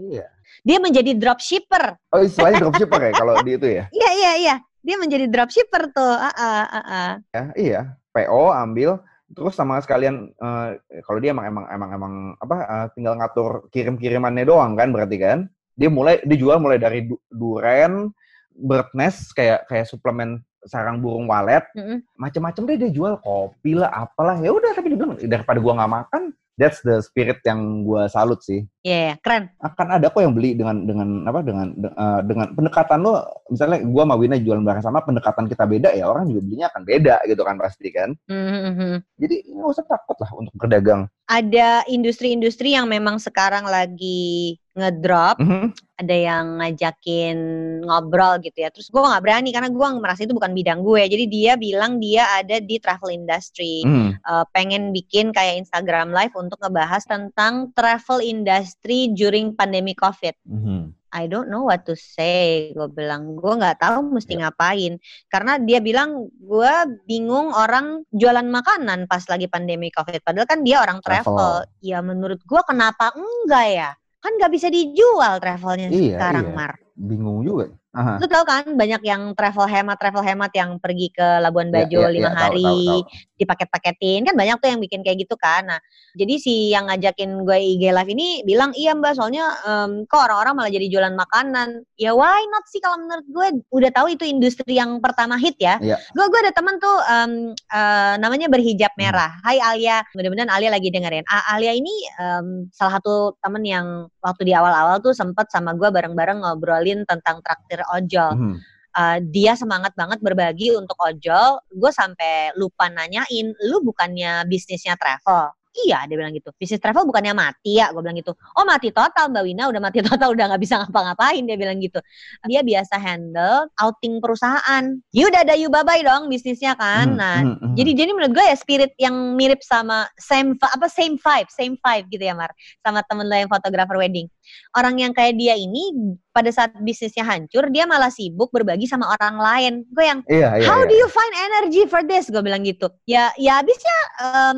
Iya. 0.00 0.24
Dia 0.64 0.80
menjadi 0.80 1.12
dropshipper. 1.12 2.00
Oh, 2.08 2.24
istilahnya 2.24 2.64
dropshipper 2.64 3.00
ya 3.04 3.12
kalau 3.12 3.36
di 3.44 3.52
itu 3.60 3.68
ya? 3.68 3.84
Iya 4.00 4.10
iya 4.16 4.32
iya. 4.40 4.54
Dia 4.80 4.96
menjadi 4.96 5.28
dropshipper 5.28 5.92
tuh. 5.92 6.16
Ah, 6.16 6.32
ah, 6.32 6.64
ah, 6.64 6.84
ah. 6.88 7.12
ya 7.36 7.44
iya. 7.54 7.80
PO 8.16 8.48
ambil, 8.54 9.02
terus 9.28 9.58
sama 9.58 9.76
sekalian 9.84 10.32
eh, 10.32 10.68
kalau 11.04 11.18
dia 11.20 11.36
emang 11.36 11.50
emang 11.50 11.64
emang 11.68 11.90
emang 11.92 12.14
apa 12.40 12.56
eh, 12.64 12.86
tinggal 12.96 13.18
ngatur 13.20 13.68
kirim-kirimannya 13.68 14.48
doang 14.48 14.72
kan 14.72 14.88
berarti 14.88 15.20
kan? 15.20 15.38
Dia 15.76 15.92
mulai 15.92 16.22
dijual 16.24 16.62
mulai 16.62 16.80
dari 16.80 17.04
du- 17.04 17.20
duren, 17.28 18.08
bird 18.54 18.88
nest 18.96 19.34
kayak 19.36 19.68
kayak 19.68 19.84
suplemen 19.84 20.40
sarang 20.64 21.02
burung 21.02 21.28
walet, 21.28 21.60
Mm-mm. 21.76 22.00
macam-macam 22.16 22.62
deh 22.64 22.78
dia 22.80 22.90
jual 22.94 23.20
kopi 23.20 23.76
lah 23.76 23.92
apalah 23.92 24.40
ya 24.40 24.48
udah 24.48 24.72
tapi 24.72 24.94
dia 24.94 24.96
bilang 24.96 25.12
daripada 25.20 25.58
gua 25.60 25.76
nggak 25.76 25.92
makan 25.92 26.22
that's 26.54 26.78
the 26.82 27.02
spirit 27.02 27.42
yang 27.42 27.82
gua 27.82 28.06
salut 28.06 28.40
sih 28.40 28.62
Iya, 28.84 28.98
iya, 29.00 29.14
keren. 29.18 29.48
akan 29.58 29.86
ada 29.96 30.12
kok 30.12 30.20
yang 30.20 30.36
beli 30.36 30.52
dengan 30.54 30.84
dengan 30.84 31.08
apa 31.24 31.40
dengan 31.40 31.66
de- 31.72 31.90
eh, 31.90 32.20
dengan 32.28 32.46
pendekatan 32.52 32.98
lo 33.00 33.12
misalnya 33.48 33.78
gua 33.82 34.02
sama 34.04 34.16
Wina 34.16 34.36
jualan 34.36 34.62
barang 34.62 34.84
sama 34.84 35.00
pendekatan 35.02 35.44
kita 35.48 35.64
beda 35.64 35.88
ya 35.92 36.04
orang 36.06 36.28
juga 36.28 36.40
belinya 36.44 36.66
akan 36.68 36.82
beda 36.84 37.16
gitu 37.26 37.42
kan 37.42 37.56
pasti 37.58 37.88
kan 37.90 38.10
Mhm. 38.28 38.92
jadi 39.16 39.36
nggak 39.50 39.70
usah 39.72 39.86
takut 39.88 40.16
lah 40.20 40.30
untuk 40.36 40.54
berdagang 40.54 41.08
Ada 41.24 41.88
industri-industri 41.88 42.76
yang 42.76 42.84
memang 42.84 43.16
sekarang 43.16 43.64
lagi 43.64 44.60
ngedrop 44.74 45.38
Mhm. 45.38 45.70
ada 45.94 46.16
yang 46.18 46.58
ngajakin 46.58 47.38
ngobrol 47.86 48.42
gitu 48.42 48.66
ya. 48.66 48.70
Terus 48.74 48.90
gue 48.90 48.98
nggak 48.98 49.22
berani 49.22 49.54
karena 49.54 49.70
gue 49.70 49.88
merasa 50.02 50.26
itu 50.26 50.34
bukan 50.34 50.50
bidang 50.50 50.82
gue. 50.82 51.02
Jadi 51.06 51.24
dia 51.30 51.54
bilang 51.54 52.02
dia 52.02 52.26
ada 52.34 52.58
di 52.58 52.76
travel 52.82 53.14
industry, 53.14 53.86
Mhm. 53.86 54.18
Eh, 54.18 54.44
pengen 54.50 54.90
bikin 54.90 55.30
kayak 55.30 55.62
Instagram 55.62 56.10
live 56.10 56.34
untuk 56.34 56.58
ngebahas 56.58 57.06
tentang 57.06 57.70
travel 57.78 58.18
industry 58.18 59.14
during 59.14 59.54
pandemi 59.54 59.94
COVID. 59.94 60.34
Mhm. 60.42 60.98
I 61.14 61.30
don't 61.30 61.46
know 61.46 61.62
what 61.62 61.86
to 61.86 61.94
say. 61.94 62.74
Gue 62.74 62.90
bilang 62.90 63.38
gue 63.38 63.52
nggak 63.54 63.78
tahu 63.78 64.18
mesti 64.18 64.34
ngapain 64.34 64.98
karena 65.30 65.62
dia 65.62 65.78
bilang 65.78 66.26
gue 66.42 66.74
bingung 67.06 67.54
orang 67.54 68.02
jualan 68.10 68.42
makanan 68.50 69.06
pas 69.06 69.22
lagi 69.30 69.46
pandemi 69.46 69.94
COVID. 69.94 70.26
Padahal 70.26 70.50
kan 70.50 70.66
dia 70.66 70.82
orang 70.82 70.98
travel. 70.98 71.38
Travel. 71.38 71.70
Ya 71.86 72.02
menurut 72.02 72.42
gue 72.42 72.62
kenapa 72.66 73.14
enggak 73.14 73.66
ya? 73.70 73.90
Kan 74.24 74.32
nggak 74.34 74.50
bisa 74.50 74.72
dijual 74.72 75.36
travelnya 75.36 75.92
Iya, 75.92 76.16
sekarang 76.16 76.46
iya. 76.48 76.56
Mar. 76.56 76.72
bingung 76.94 77.42
juga 77.42 77.74
Aha. 77.90 78.18
Lu 78.18 78.26
tahu 78.26 78.42
kan 78.42 78.66
banyak 78.74 79.02
yang 79.02 79.34
travel 79.34 79.66
hemat 79.66 79.94
travel 79.98 80.22
hemat 80.22 80.50
yang 80.50 80.78
pergi 80.78 81.10
ke 81.10 81.22
Labuan 81.38 81.70
Ya, 81.70 81.86
Bajo 81.86 82.00
ya, 82.00 82.10
lima 82.10 82.26
ya, 82.26 82.34
hari 82.34 82.66
tahu, 82.66 83.06
tahu. 83.06 83.38
dipaket-paketin 83.38 84.20
kan 84.24 84.34
banyak 84.34 84.56
tuh 84.58 84.66
yang 84.66 84.80
bikin 84.82 85.00
kayak 85.02 85.22
gitu 85.22 85.34
kan. 85.34 85.62
Nah 85.66 85.78
jadi 86.14 86.34
si 86.38 86.70
yang 86.70 86.86
ngajakin 86.86 87.42
gue 87.42 87.54
IG 87.54 87.90
live 87.90 88.10
ini 88.10 88.42
bilang 88.42 88.74
iya 88.74 88.94
mbak 88.94 89.14
soalnya 89.14 89.46
em, 89.62 90.06
kok 90.06 90.18
orang-orang 90.20 90.54
malah 90.54 90.70
jadi 90.70 90.86
jualan 90.86 91.14
makanan. 91.14 91.86
Ya 91.94 92.14
why 92.14 92.42
not 92.50 92.66
sih 92.66 92.78
kalau 92.78 92.98
menurut 92.98 93.26
gue 93.26 93.46
udah 93.70 93.90
tahu 93.90 94.06
itu 94.10 94.24
industri 94.24 94.74
yang 94.74 94.98
pertama 94.98 95.38
hit 95.38 95.54
ya. 95.58 95.78
Iya. 95.78 95.94
Gue 96.10 96.26
gue 96.26 96.40
ada 96.40 96.50
teman 96.50 96.78
tuh 96.78 96.98
em, 97.04 97.32
eh, 97.54 98.14
namanya 98.18 98.46
berhijab 98.46 98.90
Hmm. 98.94 99.02
merah. 99.06 99.30
Hai 99.42 99.58
Alia, 99.58 100.02
mudah-mudahan 100.14 100.50
Alia 100.50 100.70
lagi 100.70 100.90
dengerin. 100.90 101.26
Ah, 101.26 101.54
Alia 101.54 101.70
ini 101.70 101.94
em, 102.16 102.66
salah 102.70 102.98
satu 102.98 103.38
temen 103.38 103.62
yang 103.62 103.86
waktu 104.24 104.48
di 104.48 104.52
awal-awal 104.56 105.04
tuh 105.04 105.12
sempet 105.12 105.52
sama 105.52 105.76
gue 105.76 105.92
bareng-bareng 105.92 106.40
ngobrolin 106.40 107.04
tentang 107.04 107.44
traktir 107.44 107.84
ojol 107.92 108.32
Mhm. 108.40 108.56
uh, 108.96 109.18
dia 109.20 109.52
semangat 109.58 109.92
banget 109.98 110.22
berbagi 110.24 110.72
untuk 110.72 110.96
ojol. 111.02 111.60
Gue 111.68 111.90
sampai 111.92 112.54
lupa 112.56 112.88
nanyain, 112.88 113.52
lu 113.68 113.82
bukannya 113.84 114.46
bisnisnya 114.48 114.94
travel? 114.96 115.52
Iya, 115.74 116.06
dia 116.06 116.14
bilang 116.14 116.30
gitu. 116.30 116.54
Bisnis 116.54 116.78
travel 116.78 117.02
bukannya 117.02 117.34
mati 117.34 117.82
ya? 117.82 117.90
Gue 117.90 117.98
bilang 117.98 118.14
gitu. 118.14 118.30
Oh 118.54 118.62
mati 118.62 118.94
total 118.94 119.26
Mbak 119.34 119.42
Wina, 119.42 119.66
udah 119.66 119.82
mati 119.82 119.98
total, 120.06 120.30
udah 120.30 120.54
nggak 120.54 120.62
bisa 120.62 120.78
ngapa-ngapain. 120.78 121.42
Dia 121.42 121.58
bilang 121.58 121.82
gitu. 121.82 121.98
Dia 122.46 122.62
biasa 122.62 122.94
handle 122.94 123.66
outing 123.82 124.22
perusahaan. 124.22 124.84
Ya 125.10 125.24
udah 125.26 125.42
ada 125.42 125.58
you 125.58 125.66
bye 125.66 125.82
bye 125.82 125.98
dong 126.06 126.30
bisnisnya 126.30 126.78
kan. 126.78 127.14
Hmm, 127.14 127.18
nah, 127.18 127.38
hmm, 127.42 127.56
hmm. 127.58 127.74
jadi 127.74 127.90
jadi 128.04 128.10
menurut 128.14 128.32
gue 128.38 128.44
ya 128.46 128.56
spirit 128.56 128.92
yang 129.02 129.34
mirip 129.34 129.60
sama 129.66 130.06
same 130.14 130.54
apa 130.62 130.86
same 130.86 131.18
vibe, 131.18 131.48
same 131.50 131.74
vibe 131.74 132.06
gitu 132.14 132.22
ya 132.22 132.38
Mar, 132.38 132.54
sama 132.78 133.02
temen 133.10 133.26
lo 133.26 133.34
yang 133.34 133.50
fotografer 133.50 133.98
wedding. 133.98 134.30
Orang 134.78 135.00
yang 135.00 135.10
kayak 135.10 135.34
dia 135.34 135.56
ini 135.56 135.90
pada 136.34 136.50
saat 136.50 136.74
bisnisnya 136.82 137.22
hancur, 137.22 137.70
dia 137.70 137.86
malah 137.86 138.10
sibuk 138.10 138.50
berbagi 138.50 138.90
sama 138.90 139.14
orang 139.14 139.36
lain. 139.38 139.72
Gue 139.94 140.04
yang 140.04 140.20
Iya, 140.26 140.58
iya. 140.58 140.66
How 140.66 140.82
iya. 140.82 140.88
do 140.90 140.94
you 140.98 141.08
find 141.08 141.34
energy 141.52 141.82
for 141.86 142.02
this? 142.02 142.26
Gue 142.26 142.42
bilang 142.42 142.66
gitu. 142.66 142.90
Ya, 143.06 143.30
ya 143.38 143.62
abisnya 143.62 143.98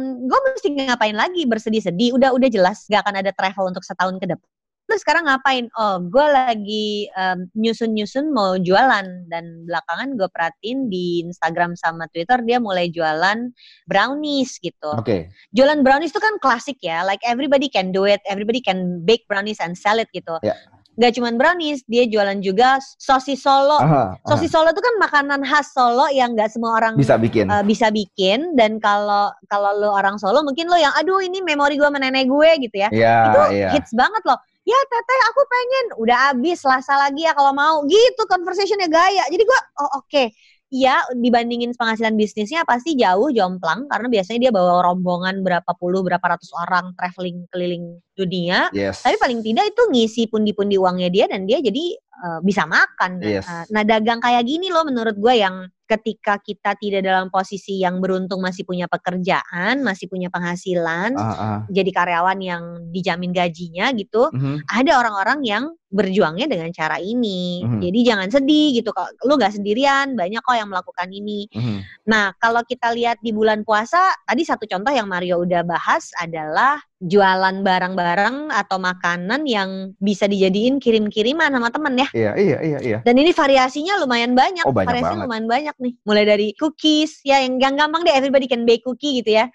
gue 0.01 0.41
mesti 0.57 0.69
ngapain 0.73 1.06
lagi 1.15 1.47
bersedih-sedih. 1.47 2.19
Udah, 2.19 2.35
udah 2.35 2.49
jelas 2.51 2.89
gak 2.91 3.07
akan 3.07 3.23
ada 3.23 3.31
travel 3.31 3.71
untuk 3.71 3.87
setahun 3.87 4.19
ke 4.19 4.27
depan. 4.27 4.49
Terus 4.87 5.03
sekarang 5.03 5.27
ngapain? 5.27 5.67
Oh, 5.75 5.99
gue 5.99 6.27
lagi 6.31 7.11
em, 7.11 7.51
nyusun-nyusun 7.59 8.31
mau 8.31 8.55
jualan 8.55 9.27
dan 9.27 9.45
belakangan 9.67 10.15
gue 10.15 10.31
perhatiin 10.31 10.87
di 10.87 11.27
Instagram 11.27 11.75
sama 11.75 12.07
Twitter 12.15 12.39
dia 12.47 12.63
mulai 12.63 12.87
jualan 12.95 13.51
brownies 13.91 14.63
gitu. 14.63 14.95
Oke. 14.95 15.35
Jualan 15.51 15.83
brownies 15.83 16.15
itu 16.15 16.23
kan 16.23 16.39
klasik 16.39 16.79
ya, 16.79 17.03
like 17.03 17.19
everybody 17.27 17.67
can 17.67 17.91
do 17.91 18.07
it, 18.07 18.23
everybody 18.31 18.63
can 18.63 19.03
bake 19.03 19.27
brownies 19.27 19.59
and 19.59 19.75
sell 19.75 19.99
it 19.99 20.07
gitu. 20.15 20.39
Ya. 20.47 20.55
Gak 20.97 21.13
cuman 21.21 21.37
brownies, 21.37 21.85
dia 21.85 22.09
jualan 22.09 22.41
juga 22.41 22.81
sosis 22.97 23.45
Solo. 23.45 23.77
Aha, 23.77 24.17
aha. 24.17 24.29
Sosis 24.33 24.49
Solo 24.49 24.73
itu 24.73 24.81
kan 24.81 24.95
makanan 24.97 25.41
khas 25.45 25.77
Solo 25.77 26.09
yang 26.09 26.33
nggak 26.33 26.49
semua 26.49 26.81
orang 26.81 26.97
bisa 26.97 27.21
bikin. 27.21 27.53
uh, 27.53 27.61
bisa 27.61 27.93
bikin 27.93 28.57
dan 28.57 28.81
kalau 28.81 29.29
kalau 29.53 29.77
lo 29.77 29.93
orang 29.93 30.17
Solo 30.17 30.41
mungkin 30.41 30.73
lo 30.73 30.81
yang 30.81 30.97
aduh 30.97 31.21
ini 31.21 31.45
memori 31.45 31.77
gue 31.77 31.85
sama 31.85 32.01
nenek 32.01 32.25
gue 32.25 32.51
gitu 32.65 32.77
ya. 32.81 32.89
Iya, 32.89 33.17
itu 33.29 33.43
iya. 33.53 33.69
hits 33.77 33.93
banget 33.93 34.25
loh. 34.25 34.41
Ya 34.67 34.79
teteh 34.89 35.21
aku 35.31 35.41
pengen 35.47 35.85
udah 36.03 36.19
habis 36.33 36.59
Selasa 36.65 36.97
lagi 36.99 37.23
ya 37.23 37.37
kalau 37.37 37.53
mau 37.53 37.85
gitu 37.85 38.23
conversationnya 38.27 38.89
gaya. 38.89 39.29
Jadi 39.29 39.45
gue 39.45 39.61
oh 39.85 40.01
oke. 40.01 40.25
Iya 40.67 40.99
dibandingin 41.15 41.79
penghasilan 41.79 42.19
bisnisnya 42.19 42.67
pasti 42.67 42.99
jauh 42.99 43.31
jomplang 43.31 43.87
karena 43.87 44.11
biasanya 44.11 44.39
dia 44.49 44.53
bawa 44.53 44.83
rombongan 44.83 45.47
berapa 45.47 45.71
puluh 45.79 46.03
berapa 46.03 46.23
ratus 46.23 46.51
orang 46.59 46.91
traveling 46.99 47.47
keliling 47.55 48.03
dunia. 48.19 48.67
Yes. 48.75 49.07
Tapi 49.07 49.15
paling 49.23 49.47
tidak 49.47 49.71
itu 49.71 49.83
ngisi 49.95 50.23
pundi-pundi 50.27 50.75
uangnya 50.75 51.07
dia 51.07 51.31
dan 51.31 51.47
dia 51.47 51.63
jadi 51.63 51.95
uh, 52.19 52.41
bisa 52.43 52.67
makan. 52.67 53.23
Yes. 53.23 53.47
Uh, 53.47 53.63
Nah 53.71 53.87
dagang 53.87 54.19
kayak 54.19 54.43
gini 54.43 54.67
loh 54.75 54.83
menurut 54.83 55.15
gue 55.15 55.35
yang 55.39 55.71
ketika 55.87 56.43
kita 56.43 56.75
tidak 56.83 57.07
dalam 57.07 57.31
posisi 57.31 57.79
yang 57.79 58.03
beruntung 58.03 58.43
masih 58.43 58.67
punya 58.67 58.91
pekerjaan, 58.91 59.87
masih 59.87 60.11
punya 60.11 60.27
penghasilan, 60.35 61.15
Ah, 61.15 61.31
ah. 61.31 61.59
jadi 61.71 61.91
karyawan 61.95 62.39
yang 62.43 62.63
dijamin 62.91 63.31
gajinya 63.31 63.95
gitu, 63.95 64.27
Mhm. 64.35 64.67
ada 64.67 64.93
orang-orang 64.99 65.47
yang 65.47 65.65
berjuangnya 65.87 66.51
dengan 66.51 66.71
cara 66.75 66.99
ini. 66.99 67.63
Mhm. 67.63 67.81
Jadi 67.83 67.99
jangan 68.03 68.29
sedih 68.29 68.69
gitu 68.83 68.91
kok. 68.91 69.15
Lu 69.23 69.39
nggak 69.39 69.55
sendirian, 69.55 70.19
banyak 70.19 70.43
kok 70.43 70.59
yang 70.59 70.71
melakukan 70.71 71.09
ini. 71.15 71.47
Mhm. 71.55 71.79
Nah, 72.11 72.35
kalau 72.43 72.63
kita 72.67 72.91
lihat 72.91 73.23
di 73.23 73.31
bulan 73.31 73.63
puasa, 73.63 74.13
tadi 74.27 74.43
satu 74.43 74.67
contoh 74.67 74.91
yang 74.91 75.07
Mario 75.07 75.43
udah 75.43 75.63
bahas 75.63 76.11
adalah 76.19 76.83
jualan 76.97 77.61
barang-barang 77.61 78.49
atau 78.57 78.81
makanan 78.81 79.45
yang 79.45 79.93
bisa 80.01 80.25
dijadiin 80.25 80.81
kirim-kiriman 80.81 81.53
sama 81.53 81.69
temen 81.69 81.95
ya. 82.01 82.09
Iya, 82.17 82.33
iya, 82.41 82.59
iya, 82.65 82.79
iya. 82.81 82.99
Dan 83.05 83.21
ini 83.21 83.37
variasinya 83.37 84.01
lumayan 84.01 84.33
banyak. 84.33 84.65
Oh, 84.65 84.73
banyak 84.73 84.91
variasinya 84.91 85.23
banget. 85.23 85.27
lumayan 85.29 85.47
banyak 85.47 85.77
nih. 85.77 85.93
Mulai 86.09 86.25
dari 86.25 86.49
cookies, 86.57 87.21
ya 87.23 87.45
yang, 87.45 87.61
yang 87.61 87.77
gampang 87.77 88.01
deh 88.03 88.17
everybody 88.17 88.49
can 88.49 88.65
bake 88.65 88.81
cookie 88.83 89.21
gitu 89.21 89.37
ya. 89.39 89.47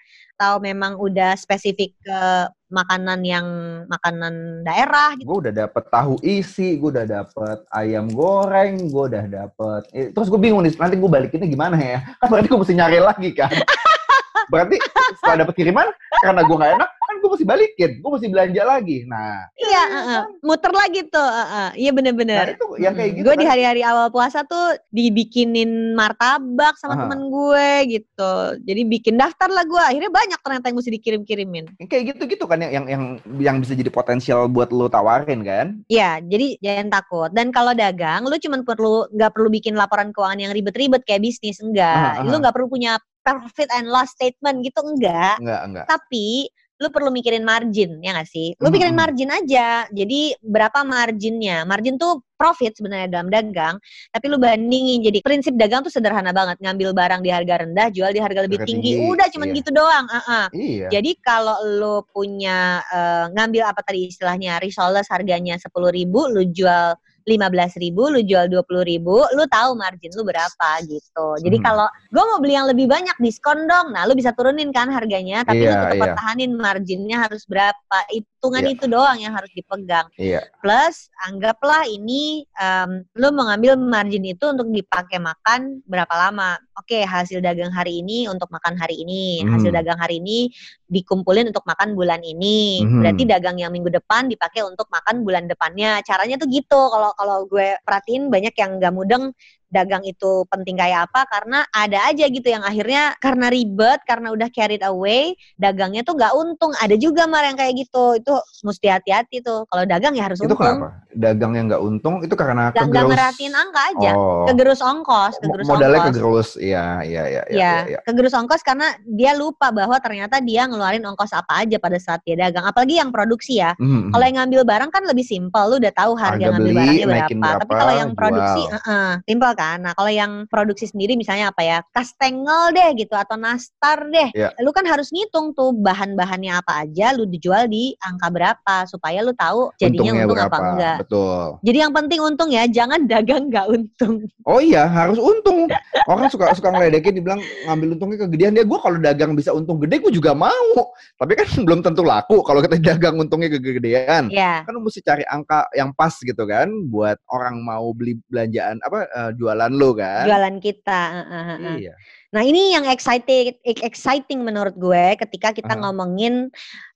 Atau 0.42 0.58
memang 0.58 0.98
udah 0.98 1.38
spesifik 1.38 1.94
ke 2.02 2.20
makanan 2.66 3.22
yang 3.22 3.46
makanan 3.86 4.66
daerah 4.66 5.14
gitu. 5.14 5.30
Gue 5.30 5.38
udah 5.46 5.54
dapet 5.54 5.86
tahu 5.86 6.18
isi, 6.18 6.82
gue 6.82 6.90
udah 6.90 7.06
dapet 7.06 7.62
ayam 7.70 8.10
goreng, 8.10 8.90
gue 8.90 9.04
udah 9.06 9.22
dapet. 9.30 9.82
Eh, 9.94 10.10
terus 10.10 10.26
gue 10.26 10.42
bingung 10.42 10.66
nih, 10.66 10.74
nanti 10.74 10.98
gue 10.98 11.06
balikinnya 11.06 11.46
gimana 11.46 11.78
ya? 11.78 12.02
Kan 12.18 12.26
berarti 12.26 12.50
gue 12.50 12.58
mesti 12.58 12.74
nyari 12.74 12.98
lagi 12.98 13.30
kan. 13.38 13.54
berarti 14.50 14.82
setelah 15.22 15.46
dapet 15.46 15.54
kiriman, 15.62 15.86
karena 16.26 16.42
gue 16.42 16.56
gak 16.58 16.72
enak, 16.74 16.90
mesti 17.32 17.44
balikin, 17.44 17.90
gue 17.98 18.10
mesti 18.12 18.28
belanja 18.28 18.62
lagi. 18.62 18.98
Nah, 19.04 19.48
Iya, 19.54 19.82
heeh. 19.88 20.22
muter 20.40 20.72
lagi 20.72 21.00
tuh. 21.06 21.22
heeh. 21.22 21.68
Iya 21.78 21.90
nah 21.90 21.96
bener-bener. 21.96 22.46
itu 22.54 22.66
yang 22.78 22.94
kayak 22.94 23.10
gitu 23.16 23.24
gue 23.24 23.34
di 23.34 23.46
kan. 23.46 23.50
hari-hari 23.56 23.82
awal 23.82 24.08
puasa 24.08 24.44
tuh 24.44 24.76
dibikinin 24.92 25.96
martabak 25.96 26.76
sama 26.76 26.94
Aha. 26.94 27.00
temen 27.06 27.28
gue 27.28 27.68
gitu. 27.98 28.34
Jadi 28.62 28.82
bikin 28.84 29.14
daftar 29.16 29.48
lah 29.48 29.64
gue. 29.64 29.82
Akhirnya 29.82 30.12
banyak 30.12 30.40
ternyata 30.40 30.68
yang 30.68 30.76
mesti 30.76 30.92
dikirim-kirimin. 30.92 31.64
Kayak 31.88 32.16
gitu-gitu 32.16 32.44
kan 32.44 32.60
yang 32.60 32.86
yang 32.86 33.04
yang 33.40 33.56
bisa 33.58 33.72
jadi 33.72 33.88
potensial 33.88 34.46
buat 34.46 34.70
lo 34.70 34.86
tawarin 34.86 35.40
kan. 35.42 35.66
Iya, 35.88 36.20
jadi 36.20 36.60
jangan 36.60 36.88
takut. 36.92 37.30
Dan 37.32 37.50
kalau 37.50 37.72
dagang, 37.72 38.24
lu 38.28 38.36
cuma 38.38 38.60
perlu 38.62 39.08
nggak 39.10 39.32
perlu 39.32 39.48
bikin 39.48 39.74
laporan 39.74 40.12
keuangan 40.12 40.40
yang 40.40 40.52
ribet-ribet 40.52 41.02
kayak 41.04 41.22
bisnis 41.22 41.58
enggak. 41.60 42.20
Aha, 42.20 42.24
Lu 42.24 42.36
aha. 42.36 42.40
nggak 42.46 42.54
perlu 42.54 42.68
punya 42.68 42.96
profit 43.22 43.70
and 43.70 43.86
loss 43.86 44.10
statement 44.12 44.66
gitu 44.66 44.82
enggak. 44.82 45.38
Enggak, 45.38 45.62
enggak. 45.70 45.84
Tapi 45.86 46.50
lu 46.82 46.90
perlu 46.90 47.14
mikirin 47.14 47.46
margin 47.46 48.02
ya 48.02 48.10
nggak 48.18 48.26
sih? 48.26 48.58
Lu 48.58 48.66
Mhm. 48.68 48.72
mikirin 48.74 48.96
margin 48.98 49.30
aja. 49.30 49.86
Jadi 49.88 50.34
berapa 50.42 50.82
marginnya? 50.82 51.62
Margin 51.62 51.94
tuh 51.94 52.26
profit 52.34 52.74
sebenarnya 52.74 53.06
dalam 53.06 53.30
dagang, 53.30 53.78
tapi 54.10 54.26
lu 54.26 54.34
bandingin. 54.34 54.98
Jadi 54.98 55.22
prinsip 55.22 55.54
dagang 55.54 55.86
tuh 55.86 55.94
sederhana 55.94 56.34
banget. 56.34 56.58
Ngambil 56.58 56.90
barang 56.90 57.20
di 57.22 57.30
harga 57.30 57.62
rendah, 57.62 57.86
jual 57.94 58.10
di 58.10 58.18
harga 58.18 58.42
lebih 58.42 58.58
Harga 58.58 58.68
tinggi. 58.74 58.98
tinggi, 58.98 59.06
Udah 59.14 59.26
cuman 59.30 59.48
iya. 59.48 59.56
gitu 59.62 59.70
doang. 59.70 60.06
ah-ah. 60.10 60.46
Iya. 60.50 60.88
Jadi 60.90 61.10
kalau 61.22 61.54
lu 61.62 62.02
punya 62.10 62.82
eh, 62.90 63.24
ngambil 63.30 63.62
apa 63.70 63.80
tadi 63.86 64.10
istilahnya 64.10 64.58
risoles 64.58 65.06
harganya 65.06 65.54
10.000 65.54 65.94
ribu, 65.94 66.26
lu 66.26 66.42
jual 66.50 66.98
15.000 67.24 67.78
ribu, 67.78 68.02
lu 68.08 68.20
jual 68.20 68.46
20.000 68.46 68.82
ribu, 68.82 69.16
lu 69.34 69.44
tahu 69.46 69.74
margin 69.74 70.10
lu 70.14 70.22
berapa 70.22 70.70
gitu. 70.84 71.26
Jadi 71.40 71.56
Hmm. 71.58 71.64
kalau 71.64 71.86
gue 72.10 72.24
mau 72.24 72.38
beli 72.38 72.54
yang 72.54 72.66
lebih 72.66 72.86
banyak 72.86 73.14
diskon 73.18 73.64
dong, 73.66 73.94
nah 73.94 74.04
lu 74.04 74.12
bisa 74.12 74.34
turunin 74.34 74.70
kan 74.70 74.90
harganya, 74.90 75.42
tapi 75.42 75.62
lu 75.62 75.70
Iya, 75.70 75.78
tetap 75.78 75.94
iya. 75.96 76.02
pertahanin 76.02 76.52
marginnya 76.54 77.16
harus 77.22 77.42
berapa. 77.46 77.98
Hitungan 78.10 78.64
Iya. 78.66 78.72
itu 78.74 78.84
doang 78.86 79.18
yang 79.18 79.32
harus 79.32 79.50
dipegang. 79.52 80.06
Iya. 80.18 80.42
Plus 80.58 81.06
anggaplah 81.22 81.86
ini 81.86 82.42
em, 82.56 83.06
lu 83.14 83.28
mengambil 83.30 83.78
margin 83.78 84.24
itu 84.24 84.44
untuk 84.50 84.66
dipakai 84.68 85.18
makan 85.18 85.80
berapa 85.86 86.10
lama. 86.10 86.58
Oke, 86.72 87.04
hasil 87.04 87.44
dagang 87.44 87.68
hari 87.68 88.00
ini 88.00 88.24
untuk 88.32 88.48
makan 88.48 88.80
hari 88.80 89.04
ini, 89.04 89.44
hasil 89.44 89.68
Hmm. 89.68 89.76
dagang 89.76 90.00
hari 90.00 90.24
ini 90.24 90.48
dikumpulin 90.88 91.52
untuk 91.52 91.68
makan 91.68 91.92
bulan 91.92 92.24
ini. 92.24 92.80
Mhm. 92.80 92.96
Berarti 93.04 93.22
dagang 93.28 93.60
yang 93.60 93.76
minggu 93.76 93.92
depan 93.92 94.32
dipakai 94.32 94.64
untuk 94.64 94.88
makan 94.88 95.20
bulan 95.20 95.44
depannya. 95.44 96.00
Caranya 96.00 96.40
tuh 96.40 96.48
gitu. 96.48 96.80
Kalau 96.88 97.12
kalau 97.12 97.44
gue 97.44 97.76
perhatiin 97.84 98.32
banyak 98.32 98.56
yang 98.56 98.80
nggak 98.80 98.88
mudeng 98.88 99.36
dagang 99.72 100.04
itu 100.04 100.44
penting 100.52 100.76
kayak 100.76 101.08
apa 101.08 101.24
karena 101.24 101.64
ada 101.72 102.12
aja 102.12 102.28
gitu 102.28 102.44
yang 102.44 102.60
akhirnya 102.60 103.16
karena 103.16 103.48
ribet 103.48 104.04
karena 104.04 104.28
udah 104.30 104.52
carried 104.52 104.84
away 104.84 105.32
dagangnya 105.56 106.04
tuh 106.04 106.12
nggak 106.12 106.36
untung 106.36 106.76
ada 106.76 106.92
juga 106.94 107.24
mar 107.24 107.48
yang 107.48 107.56
kayak 107.56 107.72
gitu 107.80 108.20
itu 108.20 108.32
mesti 108.62 108.86
hati-hati 108.92 109.40
tuh 109.40 109.64
kalau 109.72 109.88
dagang 109.88 110.12
ya 110.12 110.28
harus 110.28 110.38
Itu 110.38 110.52
untung 110.52 110.60
kenapa? 110.60 111.00
Dagang 111.12 111.52
yang 111.56 111.66
nggak 111.72 111.82
untung 111.82 112.14
itu 112.20 112.34
karena 112.36 112.68
nggak 112.70 112.84
kegerus. 112.84 113.10
merhatiin 113.10 113.54
angka 113.56 113.80
aja 113.96 114.10
Oh. 114.12 114.44
kegerus 114.44 114.84
ongkos 114.84 115.34
kegerus 115.40 115.64
modalnya 115.64 115.98
ongkos 115.98 116.10
kegerus. 116.12 116.48
Iya, 116.60 116.84
iya, 117.06 117.22
iya, 117.32 117.42
iya, 117.48 117.56
ya, 117.56 117.74
iya. 117.96 117.98
kegerus 118.04 118.36
ongkos 118.36 118.60
karena 118.60 118.92
dia 119.08 119.32
lupa 119.32 119.72
bahwa 119.72 119.96
ternyata 120.04 120.36
dia 120.44 120.68
ngeluarin 120.68 121.00
ongkos 121.00 121.32
apa 121.32 121.64
aja 121.64 121.80
pada 121.80 121.96
saat 121.96 122.20
dia 122.26 122.36
dagang. 122.36 122.68
Apalagi 122.68 123.00
yang 123.00 123.08
produksi 123.08 123.56
ya. 123.56 123.72
Mhm. 123.80 124.12
Kalau 124.12 124.24
yang 124.26 124.36
ngambil 124.42 124.60
barang 124.68 124.90
kan 124.92 125.02
lebih 125.08 125.24
simpel, 125.24 125.64
lu 125.72 125.76
udah 125.80 125.94
tahu 125.94 126.12
harga, 126.18 126.36
Harga 126.36 126.46
ngambil 126.52 126.66
beli, 126.68 126.76
barangnya 126.76 127.06
naikin 127.08 127.38
berapa. 127.38 127.52
Tapi 127.56 127.70
berapa, 127.70 127.80
kalau 127.80 127.94
yang 127.96 128.10
produksi, 128.12 128.62
jual. 128.68 128.80
uh 128.84 129.12
simpel 129.24 129.52
kan. 129.54 129.61
Nah 129.78 129.92
kalau 129.94 130.12
yang 130.12 130.32
produksi 130.50 130.90
sendiri 130.90 131.14
misalnya 131.14 131.50
apa 131.54 131.62
ya, 131.62 131.78
kastengel 131.94 132.74
deh 132.74 132.90
gitu 132.98 133.14
atau 133.14 133.38
nastar 133.38 134.06
deh. 134.10 134.28
Ya. 134.34 134.50
Lu 134.60 134.74
kan 134.74 134.84
harus 134.84 135.10
ngitung 135.14 135.54
tuh 135.54 135.72
bahan-bahannya 135.76 136.58
apa 136.58 136.86
aja, 136.86 137.14
lu 137.14 137.24
dijual 137.28 137.70
di 137.70 137.94
angka 138.02 138.28
berapa 138.32 138.76
supaya 138.90 139.22
lu 139.22 139.32
tahu 139.36 139.70
jadinya 139.78 140.12
Untungnya 140.12 140.24
untung 140.26 140.38
berapa? 140.38 140.50
apa 140.50 140.58
enggak. 140.72 140.96
Betul. 141.06 141.44
Jadi 141.62 141.78
yang 141.78 141.92
penting 141.94 142.18
untung 142.20 142.50
ya, 142.50 142.64
jangan 142.66 143.00
dagang 143.12 143.42
nggak 143.48 143.66
untung. 143.70 144.14
Oh 144.44 144.58
iya, 144.58 144.84
harus 144.90 145.18
untung. 145.22 145.70
Orang 146.10 146.26
suka 146.28 146.50
suka 146.56 146.74
ngeledekin 146.74 147.14
dibilang 147.14 147.40
ngambil 147.68 147.94
untungnya 147.94 148.18
kegedean 148.26 148.52
dia. 148.58 148.64
Gue 148.66 148.78
kalau 148.82 148.98
dagang 148.98 149.32
bisa 149.38 149.54
untung 149.54 149.78
gede, 149.78 150.02
gue 150.02 150.12
juga 150.12 150.34
mau. 150.34 150.74
Tapi 151.20 151.32
kan 151.38 151.46
belum 151.62 151.80
tentu 151.84 152.02
laku 152.02 152.42
kalau 152.42 152.58
kita 152.64 152.78
dagang 152.78 153.20
untungnya 153.20 153.52
kegedean. 153.52 154.26
Ya. 154.32 154.66
Kan 154.66 154.74
lu 154.74 154.82
mesti 154.82 155.04
cari 155.04 155.22
angka 155.28 155.68
yang 155.76 155.94
pas 155.94 156.14
gitu 156.18 156.42
kan, 156.48 156.68
buat 156.90 157.18
orang 157.30 157.62
mau 157.62 157.94
beli 157.94 158.18
belanjaan 158.26 158.82
apa 158.82 159.06
eh, 159.06 159.30
jualan 159.52 159.72
lo 159.76 159.92
kan. 159.92 160.24
Jualan 160.24 160.56
kita. 160.64 161.00
uh, 161.12 161.20
uh, 161.20 161.36
uh, 161.36 161.58
uh. 161.60 161.76
Iya. 161.76 161.94
Nah 162.32 162.40
ini 162.48 162.72
yang 162.72 162.88
exciting, 162.88 163.60
exciting 163.84 164.40
menurut 164.40 164.72
gue 164.80 165.20
ketika 165.20 165.52
kita 165.52 165.76
Aha. 165.76 165.84
ngomongin 165.84 166.48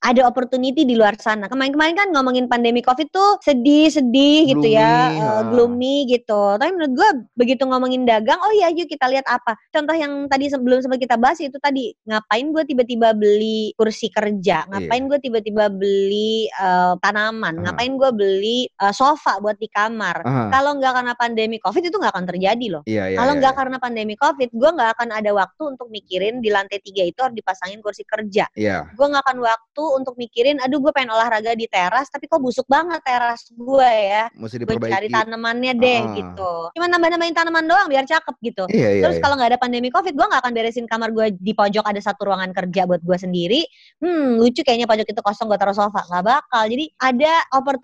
ada 0.07 0.23
opportunity 0.31 0.87
di 0.87 0.95
luar 0.95 1.19
sana. 1.19 1.51
Kemarin-kemarin 1.51 1.99
kan 1.99 2.09
ngomongin 2.15 2.47
pandemi 2.47 2.79
COVID 2.79 3.11
tuh 3.11 3.43
sedih-sedih 3.43 4.55
gitu 4.55 4.69
ya, 4.71 5.11
Gloomy, 5.11 5.19
ha. 5.19 5.43
gloomy 5.51 5.97
gitu. 6.07 6.43
Tapi 6.55 6.71
menurut 6.71 6.93
gue 6.95 7.09
begitu 7.35 7.67
ngomongin 7.67 8.07
dagang, 8.07 8.39
oh 8.39 8.53
iya 8.55 8.71
yuk 8.71 8.87
kita 8.87 9.11
lihat 9.11 9.27
apa. 9.27 9.59
Contoh 9.75 9.99
yang 9.99 10.31
tadi 10.31 10.47
sebelum 10.47 10.79
sempat 10.79 11.03
kita 11.03 11.19
bahas 11.19 11.43
itu 11.43 11.59
tadi 11.59 11.91
ngapain 12.07 12.47
gue 12.55 12.63
tiba-tiba 12.63 13.19
beli 13.19 13.75
kursi 13.75 14.07
kerja, 14.15 14.71
ngapain 14.71 15.11
gue 15.11 15.19
tiba-tiba 15.19 15.67
beli 15.75 16.47
eh, 16.47 16.95
tanaman, 17.03 17.59
Aha. 17.59 17.63
ngapain 17.67 17.93
gue 17.99 18.11
beli 18.15 18.71
eh, 18.71 18.95
sofa 18.95 19.43
buat 19.43 19.59
di 19.59 19.67
kamar. 19.67 20.23
Aha. 20.23 20.55
Kalau 20.55 20.79
nggak 20.79 20.93
karena 21.03 21.15
pandemi 21.19 21.59
COVID 21.59 21.83
itu 21.83 21.97
nggak 21.99 22.15
akan 22.15 22.27
terjadi 22.31 22.67
loh. 22.71 22.83
Iya, 22.87 23.11
iya. 23.11 23.19
Kalau 23.19 23.33
iya, 23.35 23.41
nggak 23.43 23.53
iya. 23.53 23.59
karena 23.59 23.77
pandemi 23.83 24.15
COVID, 24.15 24.51
gue 24.55 24.71
nggak 24.71 24.91
akan 24.95 25.09
ada 25.11 25.31
waktu 25.35 25.63
untuk 25.75 25.91
mikirin 25.91 26.39
di 26.39 26.55
lantai 26.55 26.79
tiga 26.79 27.03
itu 27.03 27.19
harus 27.19 27.35
dipasangin 27.35 27.83
kursi 27.83 28.07
kerja. 28.07 28.47
Iya. 28.55 28.87
Gue 28.95 29.07
nggak 29.11 29.25
akan 29.27 29.39
waktu 29.43 29.83
untuk 29.97 30.15
mikirin, 30.15 30.61
aduh 30.61 30.79
gue 30.79 30.93
pengen 30.93 31.11
olahraga 31.11 31.57
di 31.57 31.65
teras, 31.67 32.07
tapi 32.13 32.29
kok 32.29 32.39
busuk 32.39 32.69
banget 32.69 33.01
teras 33.03 33.49
gue 33.51 33.91
ya. 33.91 34.29
Mesti 34.37 34.61
Gue 34.61 34.77
cari 34.77 35.09
diperbaiki. 35.09 35.13
tanamannya 35.13 35.73
deh 35.77 36.01
Ah. 36.01 36.15
gitu. 36.15 36.53
Cuma 36.77 36.87
nambah-nambahin 36.87 37.35
tanaman 37.35 37.65
doang 37.65 37.89
biar 37.89 38.05
cakep 38.05 38.35
gitu. 38.45 38.65
Iya, 38.69 38.89
iya. 38.99 39.03
Terus 39.09 39.17
iya. 39.19 39.23
kalau 39.25 39.35
nggak 39.37 39.51
ada 39.57 39.61
pandemi 39.61 39.89
COVID, 39.89 40.13
gue 40.13 40.27
nggak 40.29 40.43
akan 40.45 40.53
beresin 40.53 40.87
kamar 40.87 41.11
gue 41.13 41.27
di 41.37 41.53
pojok 41.53 41.85
ada 41.85 42.01
satu 42.01 42.29
ruangan 42.29 42.53
kerja 42.53 42.85
buat 42.85 43.01
gue 43.01 43.17
sendiri. 43.17 43.61
Hmm, 44.01 44.37
lucu 44.41 44.61
kayaknya 44.63 44.89
pojok 44.89 45.07
itu 45.07 45.21
kosong 45.23 45.47
gue 45.49 45.59
taruh 45.59 45.77
sofa. 45.77 46.03
Nggak 46.09 46.25
bakal. 46.27 46.65
Jadi 46.67 46.85
ada 46.99 47.33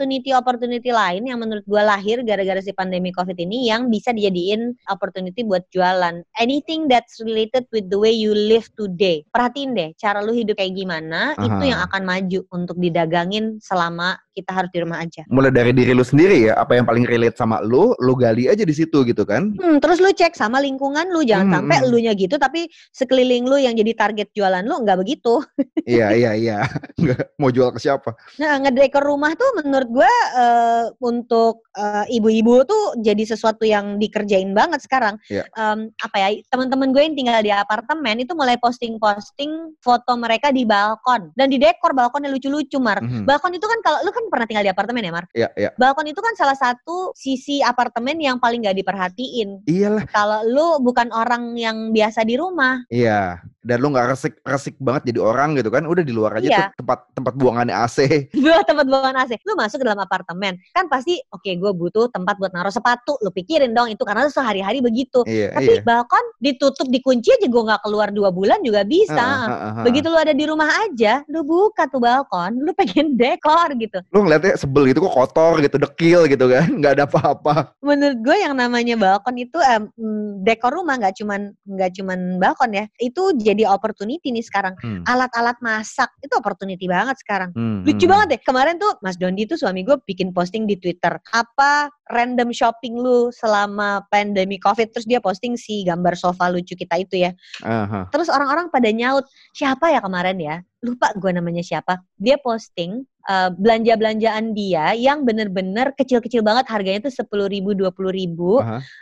opportunity-opportunity 0.03 0.91
lain 0.91 1.23
yang 1.29 1.39
menurut 1.39 1.63
gue 1.63 1.83
lahir 1.83 2.21
gara-gara 2.25 2.59
si 2.59 2.73
pandemi 2.73 3.13
COVID 3.13 3.37
ini 3.39 3.69
yang 3.69 3.87
bisa 3.87 4.11
dijadiin 4.11 4.75
opportunity 4.89 5.45
buat 5.45 5.63
jualan. 5.71 6.25
Anything 6.41 6.89
that's 6.89 7.21
related 7.21 7.69
with 7.71 7.87
the 7.89 7.99
way 7.99 8.11
you 8.11 8.33
live 8.33 8.67
today. 8.75 9.23
Perhatiin 9.31 9.77
deh, 9.77 9.91
cara 9.95 10.25
lu 10.25 10.33
hidup 10.33 10.57
kayak 10.57 10.75
gimana, 10.75 11.37
itu 11.39 11.61
Aha. 11.61 11.69
yang 11.69 11.81
akan 11.85 11.92
maju 12.01 12.49
untuk 12.49 12.81
didagangin 12.81 13.61
selama 13.61 14.17
kita 14.33 14.51
harus 14.51 14.71
di 14.73 14.81
rumah 14.81 15.05
aja. 15.05 15.23
Mulai 15.29 15.53
dari 15.53 15.73
diri 15.77 15.93
lu 15.93 16.03
sendiri 16.03 16.51
ya, 16.51 16.59
apa 16.59 16.77
yang 16.77 16.89
paling 16.89 17.05
relate 17.05 17.37
sama 17.37 17.61
lu, 17.61 17.93
lu 18.01 18.17
gali 18.17 18.49
aja 18.49 18.65
di 18.65 18.75
situ 18.75 19.05
gitu 19.05 19.23
kan. 19.23 19.53
Hmm, 19.57 19.79
terus 19.79 20.01
lu 20.01 20.11
cek 20.11 20.35
sama 20.35 20.59
lingkungan 20.59 21.13
lu, 21.13 21.23
jangan 21.23 21.45
Hmm, 21.53 21.57
sampai 21.63 21.77
hmm. 21.79 21.87
elunya 21.91 22.13
gitu 22.17 22.37
tapi 22.41 22.71
sekeliling 22.97 23.45
lu 23.45 23.61
yang 23.61 23.77
jadi 23.77 23.93
target 23.93 24.29
jualan 24.33 24.65
lu 24.65 24.83
nggak 24.83 24.99
begitu. 24.99 25.43
iya, 25.89 26.17
iya, 26.17 26.33
iya. 26.33 26.59
Nggak 26.97 27.37
mau 27.37 27.53
jual 27.53 27.71
ke 27.77 27.81
siapa. 27.83 28.17
Nah, 28.41 28.63
ngedekor 28.65 29.05
rumah 29.05 29.37
tuh 29.37 29.51
menurut 29.61 29.89
gua 29.91 30.13
eh, 30.39 30.85
untuk 31.05 31.69
eh, 31.77 32.05
ibu-ibu 32.17 32.65
tuh 32.65 32.85
jadi 33.05 33.23
sesuatu 33.27 33.67
yang 33.69 34.01
dikerjain 34.01 34.51
banget 34.57 34.81
sekarang. 34.85 35.19
Iya. 35.29 35.45
Em, 35.57 35.93
apa 36.01 36.17
ya, 36.17 36.29
teman-teman 36.49 36.91
gue 36.95 37.03
yang 37.03 37.17
tinggal 37.17 37.39
di 37.43 37.53
apartemen 37.53 38.23
itu 38.23 38.33
mulai 38.33 38.57
posting-posting 38.57 39.77
foto 39.83 40.13
mereka 40.17 40.55
di 40.55 40.65
balkon 40.65 41.35
dan 41.35 41.51
di 41.51 41.59
dekor 41.59 41.93
balkonnya 41.93 42.31
lucu-lucu, 42.33 42.79
Mar. 42.79 43.03
Mhm. 43.03 43.25
Balkon 43.29 43.53
itu 43.57 43.67
kan 43.67 43.79
kalau 43.85 43.99
lu 44.07 44.11
kan 44.15 44.22
pernah 44.29 44.47
tinggal 44.47 44.65
di 44.67 44.71
apartemen 44.71 45.03
ya, 45.03 45.13
Mar? 45.13 45.25
Iya, 45.33 45.49
iya. 45.55 45.71
Balkon 45.75 46.07
itu 46.07 46.21
kan 46.21 46.35
salah 46.35 46.55
satu 46.55 47.11
sisi 47.15 47.59
apartemen 47.59 48.19
yang 48.19 48.37
paling 48.37 48.63
gak 48.63 48.77
diperhatiin. 48.77 49.65
Iyalah. 49.67 50.05
Kalau 50.11 50.41
lu 50.45 50.69
bukan 50.83 51.09
orang 51.11 51.57
yang 51.57 51.91
biasa 51.91 52.23
di 52.23 52.37
rumah, 52.37 52.85
Iya. 52.87 53.41
Dan 53.63 53.79
lu 53.79 53.95
nggak 53.95 54.11
resik 54.11 54.35
resik 54.43 54.75
banget 54.83 55.15
jadi 55.15 55.23
orang 55.23 55.55
gitu 55.55 55.71
kan. 55.71 55.87
Udah 55.87 56.03
di 56.03 56.11
luar 56.11 56.35
aja 56.35 56.43
Iya. 56.43 56.59
tuh 56.75 56.83
tempat 56.83 56.99
tempat 57.15 57.35
buangannya 57.39 57.71
AC. 57.71 57.99
dua 58.35 58.59
tempat 58.69 58.91
buangan 58.91 59.15
AC. 59.23 59.39
Lu 59.47 59.55
masuk 59.55 59.79
ke 59.79 59.87
dalam 59.87 60.03
apartemen, 60.03 60.59
kan 60.75 60.91
pasti 60.91 61.23
oke 61.31 61.47
gue 61.47 61.71
butuh 61.71 62.11
tempat 62.11 62.43
buat 62.43 62.51
naruh 62.51 62.75
sepatu. 62.75 63.15
Lu 63.23 63.31
pikirin 63.31 63.71
dong 63.71 63.87
itu 63.87 64.03
karena 64.03 64.27
lu 64.27 64.35
sehari-hari 64.35 64.83
begitu. 64.83 65.23
Iya, 65.31 65.55
Tapi 65.55 65.79
iya. 65.79 65.83
balkon 65.87 66.25
ditutup 66.43 66.91
dikunci 66.91 67.31
aja 67.39 67.47
gue 67.47 67.63
nggak 67.63 67.83
keluar 67.87 68.11
dua 68.11 68.35
bulan 68.35 68.59
juga 68.67 68.83
bisa. 68.83 69.15
Heeh, 69.15 69.47
heeh, 69.47 69.73
heeh. 69.79 69.85
Begitu 69.87 70.07
lu 70.11 70.19
ada 70.19 70.35
di 70.35 70.45
rumah 70.45 70.71
aja, 70.83 71.13
lu 71.31 71.47
buka 71.47 71.87
tuh 71.87 72.03
balkon, 72.03 72.59
lu 72.59 72.75
pengen 72.75 73.15
dekor 73.15 73.71
gitu. 73.79 74.03
Lu 74.13 74.29
ngeliatnya 74.29 74.61
sebel 74.61 74.93
gitu 74.93 75.01
kok 75.09 75.17
kotor 75.17 75.57
gitu, 75.65 75.81
dekil 75.81 76.29
gitu 76.29 76.45
kan. 76.53 76.69
Nggak 76.79 77.01
ada 77.01 77.05
apa-apa. 77.09 77.73
Menurut 77.81 78.19
gue 78.21 78.37
yang 78.37 78.53
namanya 78.53 78.95
balkon 79.01 79.41
itu 79.41 79.57
mm, 79.57 80.45
dekor 80.45 80.77
rumah 80.77 81.01
nggak 81.01 81.17
cuman 81.17 81.57
nggak 81.65 81.91
cuman 81.97 82.37
balkon 82.37 82.77
ya. 82.77 82.85
Itu 83.01 83.33
jadi 83.41 83.65
opportunity 83.65 84.29
nih 84.29 84.45
sekarang. 84.45 84.77
Hmm. 84.85 85.01
Alat-alat 85.09 85.57
masak 85.65 86.13
itu 86.21 86.33
opportunity 86.37 86.85
banget 86.85 87.17
sekarang. 87.25 87.57
Hmm, 87.57 87.89
Lucu 87.89 88.05
hmm. 88.05 88.13
banget 88.13 88.27
deh. 88.37 88.41
Kemarin 88.45 88.77
tuh 88.77 88.93
Mas 89.01 89.17
Dondi 89.17 89.49
tuh 89.49 89.57
suami 89.57 89.81
gue 89.81 89.97
bikin 90.05 90.37
posting 90.37 90.69
di 90.69 90.77
Twitter. 90.77 91.17
Apa 91.33 91.89
random 92.13 92.53
shopping 92.53 93.01
lu 93.01 93.33
selama 93.33 94.05
pandemi 94.13 94.61
COVID? 94.61 94.93
Terus 94.93 95.09
dia 95.09 95.25
posting 95.25 95.57
si 95.57 95.89
gambar 95.89 96.21
sofa 96.21 96.53
lucu 96.53 96.77
kita 96.77 97.01
itu 97.01 97.25
ya. 97.25 97.33
Aha. 97.65 98.13
Terus 98.13 98.29
orang-orang 98.29 98.69
pada 98.69 98.93
nyaut, 98.93 99.25
siapa 99.57 99.89
ya 99.89 100.05
kemarin 100.05 100.37
ya? 100.37 100.57
Lupa 100.85 101.17
gue 101.17 101.33
namanya 101.33 101.65
siapa. 101.65 102.05
Dia 102.21 102.37
posting 102.37 103.09
eh, 103.29 103.51
belanja-belanjaan 103.55 104.55
dia 104.55 104.95
yang 104.95 105.23
bener-bener 105.23 105.95
kecil-kecil 105.95 106.43
banget 106.43 106.67
harganya 106.71 107.07
tuh 107.07 107.15
sepuluh 107.15 107.47
ribu, 107.47 107.75
dua 107.75 107.91
puluh 107.95 108.11
ribu. 108.11 108.59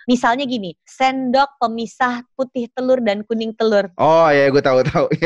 Misalnya 0.07 0.45
gini, 0.45 0.75
sendok 0.85 1.57
pemisah 1.61 2.25
putih 2.35 2.67
telur 2.73 3.01
dan 3.01 3.23
kuning 3.25 3.53
telur. 3.57 3.89
Oh 3.97 4.29
iya, 4.29 4.49
gue 4.51 4.63
tahu 4.63 4.83
tahu. 4.85 5.07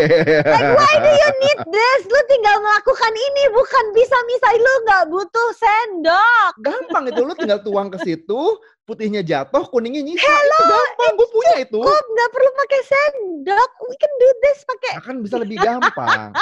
Like, 0.55 0.77
why 0.77 0.95
do 1.01 1.11
you 1.11 1.31
need 1.41 1.61
this? 1.71 2.01
Lu 2.07 2.21
tinggal 2.31 2.57
melakukan 2.61 3.13
ini, 3.13 3.43
bukan 3.51 3.85
bisa 3.97 4.17
misahin 4.29 4.61
lu 4.61 4.75
nggak 4.87 5.05
butuh 5.11 5.49
sendok. 5.57 6.53
Gampang 6.63 7.05
itu 7.11 7.21
lu 7.25 7.33
tinggal 7.35 7.61
tuang 7.65 7.89
ke 7.91 7.99
situ, 8.05 8.41
putihnya 8.85 9.25
jatuh, 9.25 9.65
kuningnya 9.69 10.05
nyisa. 10.05 10.25
itu 10.25 10.63
gampang, 10.69 11.13
gue 11.17 11.29
punya 11.33 11.55
itu. 11.65 11.81
Kok 11.81 12.03
nggak 12.15 12.31
perlu 12.31 12.51
pakai 12.55 12.81
sendok? 12.85 13.71
We 13.89 13.95
can 13.97 14.13
do 14.21 14.29
this 14.45 14.59
pakai. 14.69 14.93
Akan 15.01 15.17
bisa 15.25 15.37
lebih 15.41 15.57
gampang. 15.61 16.33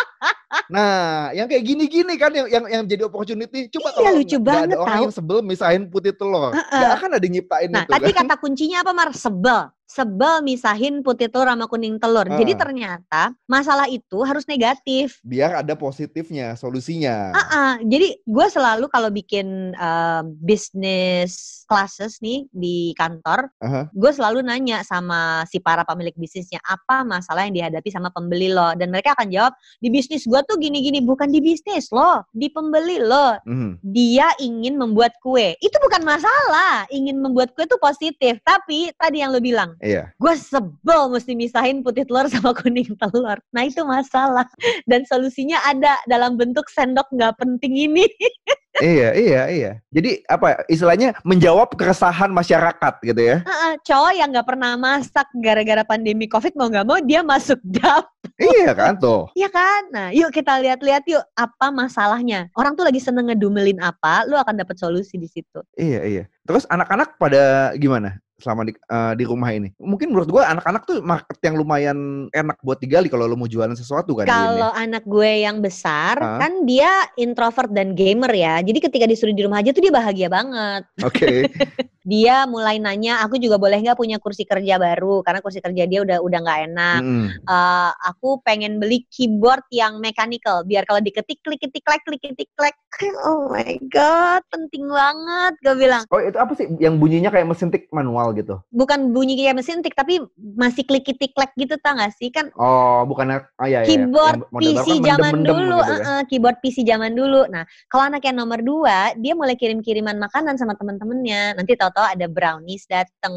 Nah, 0.68 1.32
yang 1.32 1.48
kayak 1.48 1.64
gini-gini 1.64 2.14
kan 2.16 2.28
yang 2.30 2.48
yang 2.48 2.64
yang 2.68 2.82
jadi 2.84 3.08
opportunity. 3.08 3.72
Coba 3.72 3.88
Iya, 3.88 3.96
kalau 3.96 4.10
lucu 4.20 4.36
banget 4.38 4.66
ada 4.68 4.76
orang 4.78 4.96
tahu. 4.96 5.04
yang 5.08 5.14
sebel 5.14 5.38
misahin 5.40 5.82
putih 5.88 6.12
telur. 6.12 6.52
Heeh. 6.52 6.80
Gak 6.80 6.92
akan 7.00 7.10
ada 7.16 7.24
yang 7.24 7.34
nyiptain 7.40 7.68
Nah, 7.72 7.82
itu 7.82 7.92
tadi 7.92 8.10
kan. 8.12 8.24
kata 8.28 8.34
kuncinya 8.36 8.78
apa 8.84 8.92
Mar? 8.92 9.08
Sebel. 9.12 9.60
Sebel 9.92 10.40
misahin 10.40 11.04
putih 11.04 11.28
telur 11.28 11.44
sama 11.52 11.68
kuning 11.68 12.00
telur. 12.00 12.24
Jadi 12.24 12.56
Ah. 12.56 12.60
ternyata 12.64 13.22
masalah 13.44 13.84
itu 13.92 14.24
harus 14.24 14.48
negatif. 14.48 15.20
Biar 15.20 15.60
ada 15.60 15.76
positifnya, 15.76 16.56
solusinya. 16.56 17.28
Ah, 17.36 17.48
ah. 17.52 17.72
jadi 17.84 18.16
gue 18.24 18.46
selalu 18.48 18.88
kalau 18.88 19.12
bikin 19.12 19.76
eh, 19.76 20.22
business 20.40 21.62
classes 21.68 22.24
nih 22.24 22.48
di 22.48 22.96
kantor, 22.96 23.52
Aha. 23.60 23.92
gue 23.92 24.10
selalu 24.12 24.40
nanya 24.40 24.80
sama 24.80 25.44
si 25.44 25.60
para 25.60 25.84
pemilik 25.84 26.16
bisnisnya 26.16 26.60
apa 26.64 27.04
masalah 27.04 27.44
yang 27.44 27.52
dihadapi 27.56 27.88
sama 27.92 28.08
pembeli 28.08 28.48
lo, 28.48 28.72
dan 28.76 28.88
mereka 28.88 29.12
akan 29.12 29.28
jawab 29.28 29.52
di 29.80 29.92
bisnis 29.92 30.24
gue 30.24 30.40
tuh 30.48 30.56
gini-gini, 30.56 31.04
bukan 31.04 31.28
di 31.28 31.44
bisnis 31.44 31.92
lo, 31.92 32.24
di 32.32 32.48
pembeli 32.48 32.96
lo. 32.96 33.36
Mhm. 33.44 33.84
Dia 33.84 34.32
ingin 34.40 34.80
membuat 34.80 35.20
kue, 35.20 35.52
itu 35.60 35.76
bukan 35.84 36.00
masalah. 36.00 36.88
Ingin 36.88 37.20
membuat 37.20 37.52
kue 37.52 37.68
itu 37.68 37.76
positif, 37.76 38.40
tapi 38.40 38.88
tadi 38.96 39.20
yang 39.20 39.32
lo 39.34 39.40
bilang, 39.42 39.74
Iya. 39.82 40.14
gue 40.14 40.34
sebel 40.38 41.10
mesti 41.10 41.34
misahin 41.34 41.82
putih 41.82 42.06
telur 42.06 42.30
sama 42.30 42.54
kuning 42.54 42.94
telur. 42.94 43.42
Nah 43.50 43.66
itu 43.66 43.82
masalah. 43.82 44.46
Dan 44.86 45.02
solusinya 45.02 45.58
ada 45.66 45.98
dalam 46.06 46.38
bentuk 46.38 46.70
sendok 46.70 47.10
nggak 47.10 47.34
penting 47.42 47.90
ini. 47.90 48.06
iya, 48.78 49.10
iya, 49.18 49.42
iya. 49.50 49.72
Jadi 49.90 50.22
apa 50.30 50.62
istilahnya 50.70 51.18
menjawab 51.26 51.74
keresahan 51.74 52.30
masyarakat 52.30 52.94
gitu 53.02 53.20
ya. 53.20 53.36
Heeh, 53.42 53.72
cowok 53.82 54.12
yang 54.14 54.30
nggak 54.30 54.46
pernah 54.46 54.78
masak 54.78 55.26
gara-gara 55.42 55.82
pandemi 55.82 56.30
covid 56.30 56.54
mau 56.54 56.70
nggak 56.70 56.86
mau 56.86 57.02
dia 57.02 57.26
masuk 57.26 57.58
dap. 57.66 58.06
iya 58.38 58.70
kan 58.78 58.94
tuh. 59.02 59.26
Iya 59.42 59.50
kan? 59.50 59.82
Nah 59.90 60.08
yuk 60.14 60.30
kita 60.30 60.62
lihat-lihat 60.62 61.02
yuk 61.10 61.26
apa 61.34 61.74
masalahnya. 61.74 62.46
Orang 62.54 62.78
tuh 62.78 62.86
lagi 62.86 63.02
seneng 63.02 63.34
ngedumelin 63.34 63.82
apa, 63.82 64.22
lu 64.30 64.38
akan 64.38 64.62
dapat 64.62 64.78
solusi 64.78 65.18
di 65.18 65.26
situ. 65.26 65.58
Iya, 65.74 66.06
iya. 66.06 66.24
Terus 66.46 66.62
anak-anak 66.70 67.18
pada 67.18 67.74
gimana 67.74 68.21
selama 68.42 68.66
di, 68.66 68.74
eh, 68.74 69.12
di 69.14 69.24
rumah 69.24 69.54
ini? 69.54 69.70
Mungkin 69.78 70.10
menurut 70.10 70.28
gua 70.28 70.50
anak-anak 70.50 70.82
tuh 70.84 70.98
market 71.00 71.38
yang 71.40 71.54
lumayan 71.54 72.26
enak 72.34 72.58
buat 72.60 72.82
digali 72.82 73.06
kalau 73.06 73.30
lo 73.30 73.38
mau 73.38 73.46
jualan 73.46 73.78
sesuatu 73.78 74.18
kan. 74.18 74.26
Kalau 74.26 74.74
anak 74.74 75.06
gue 75.06 75.46
yang 75.46 75.62
besar, 75.62 76.18
Hah? 76.18 76.42
kan 76.42 76.66
dia 76.66 76.90
introvert 77.14 77.70
dan 77.70 77.94
gamer 77.94 78.34
ya. 78.34 78.58
Jadi 78.60 78.78
ketika 78.82 79.06
disuruh 79.06 79.32
di 79.32 79.46
rumah 79.46 79.62
aja 79.62 79.70
tuh 79.70 79.82
dia 79.86 79.94
bahagia 79.94 80.28
banget. 80.28 80.82
Oke. 81.06 81.46
Dia 82.02 82.44
mulai 82.50 82.82
nanya, 82.82 83.22
aku 83.22 83.38
juga 83.38 83.56
boleh 83.56 83.80
nggak 83.80 83.98
punya 83.98 84.18
kursi 84.18 84.44
kerja 84.44 84.76
baru? 84.76 85.22
Karena 85.22 85.40
kursi 85.40 85.62
kerja 85.62 85.84
dia 85.86 86.00
udah 86.02 86.18
udah 86.20 86.38
nggak 86.42 86.60
enak. 86.70 87.00
Mm-mm. 87.00 87.26
Eh, 87.42 87.90
aku 88.10 88.42
pengen 88.42 88.82
beli 88.82 89.06
keyboard 89.08 89.62
yang 89.70 90.02
mechanical 90.02 90.66
biar 90.66 90.82
kalau 90.82 90.98
diketik 90.98 91.38
klik 91.40 91.62
ketik 91.62 91.86
klek 91.86 92.02
klik 92.02 92.20
ketik 92.20 92.50
klek 92.58 92.74
oh 93.28 93.48
my 93.48 93.78
god 93.88 94.42
penting 94.50 94.90
banget 94.90 95.54
gue 95.62 95.74
bilang 95.78 96.02
Oh 96.10 96.18
itu 96.18 96.36
apa 96.36 96.52
sih 96.58 96.66
yang 96.82 96.98
bunyinya 96.98 97.30
kayak 97.30 97.46
mesin 97.46 97.70
tik 97.70 97.86
manual 97.94 98.34
gitu? 98.34 98.58
bukan 98.74 99.14
bunyi 99.14 99.38
kayak 99.38 99.62
mesin 99.62 99.80
tik 99.80 99.94
tapi 99.94 100.18
masih 100.36 100.82
klik 100.82 101.06
ketik 101.06 101.32
klek 101.32 101.54
gitu 101.54 101.78
tau 101.80 101.94
gak 101.96 102.12
sih 102.18 102.28
kan 102.34 102.50
Oh 102.58 103.06
bukannya 103.06 103.46
ah, 103.60 103.66
iya, 103.70 103.86
iya. 103.86 103.88
keyboard 103.88 104.42
model-model 104.50 104.82
PC 104.82 104.88
kan 104.88 105.02
zaman 105.14 105.34
dulu 105.44 105.78
gitu 105.78 105.92
eh, 105.92 106.00
eh, 106.02 106.22
keyboard 106.28 106.58
PC 106.60 106.76
zaman 106.82 107.12
dulu 107.14 107.40
nah 107.48 107.64
kalau 107.86 108.04
anak 108.10 108.22
yang 108.26 108.36
nomor 108.36 108.60
dua 108.60 109.14
dia 109.16 109.32
mulai 109.38 109.54
kirim 109.54 109.80
kiriman 109.80 110.18
makanan 110.18 110.58
sama 110.58 110.74
temen-temennya 110.74 111.56
nanti 111.56 111.78
tahu 111.78 111.91
tahu 111.92 112.06
ada 112.08 112.26
brownies 112.26 112.84
dateng, 112.88 113.36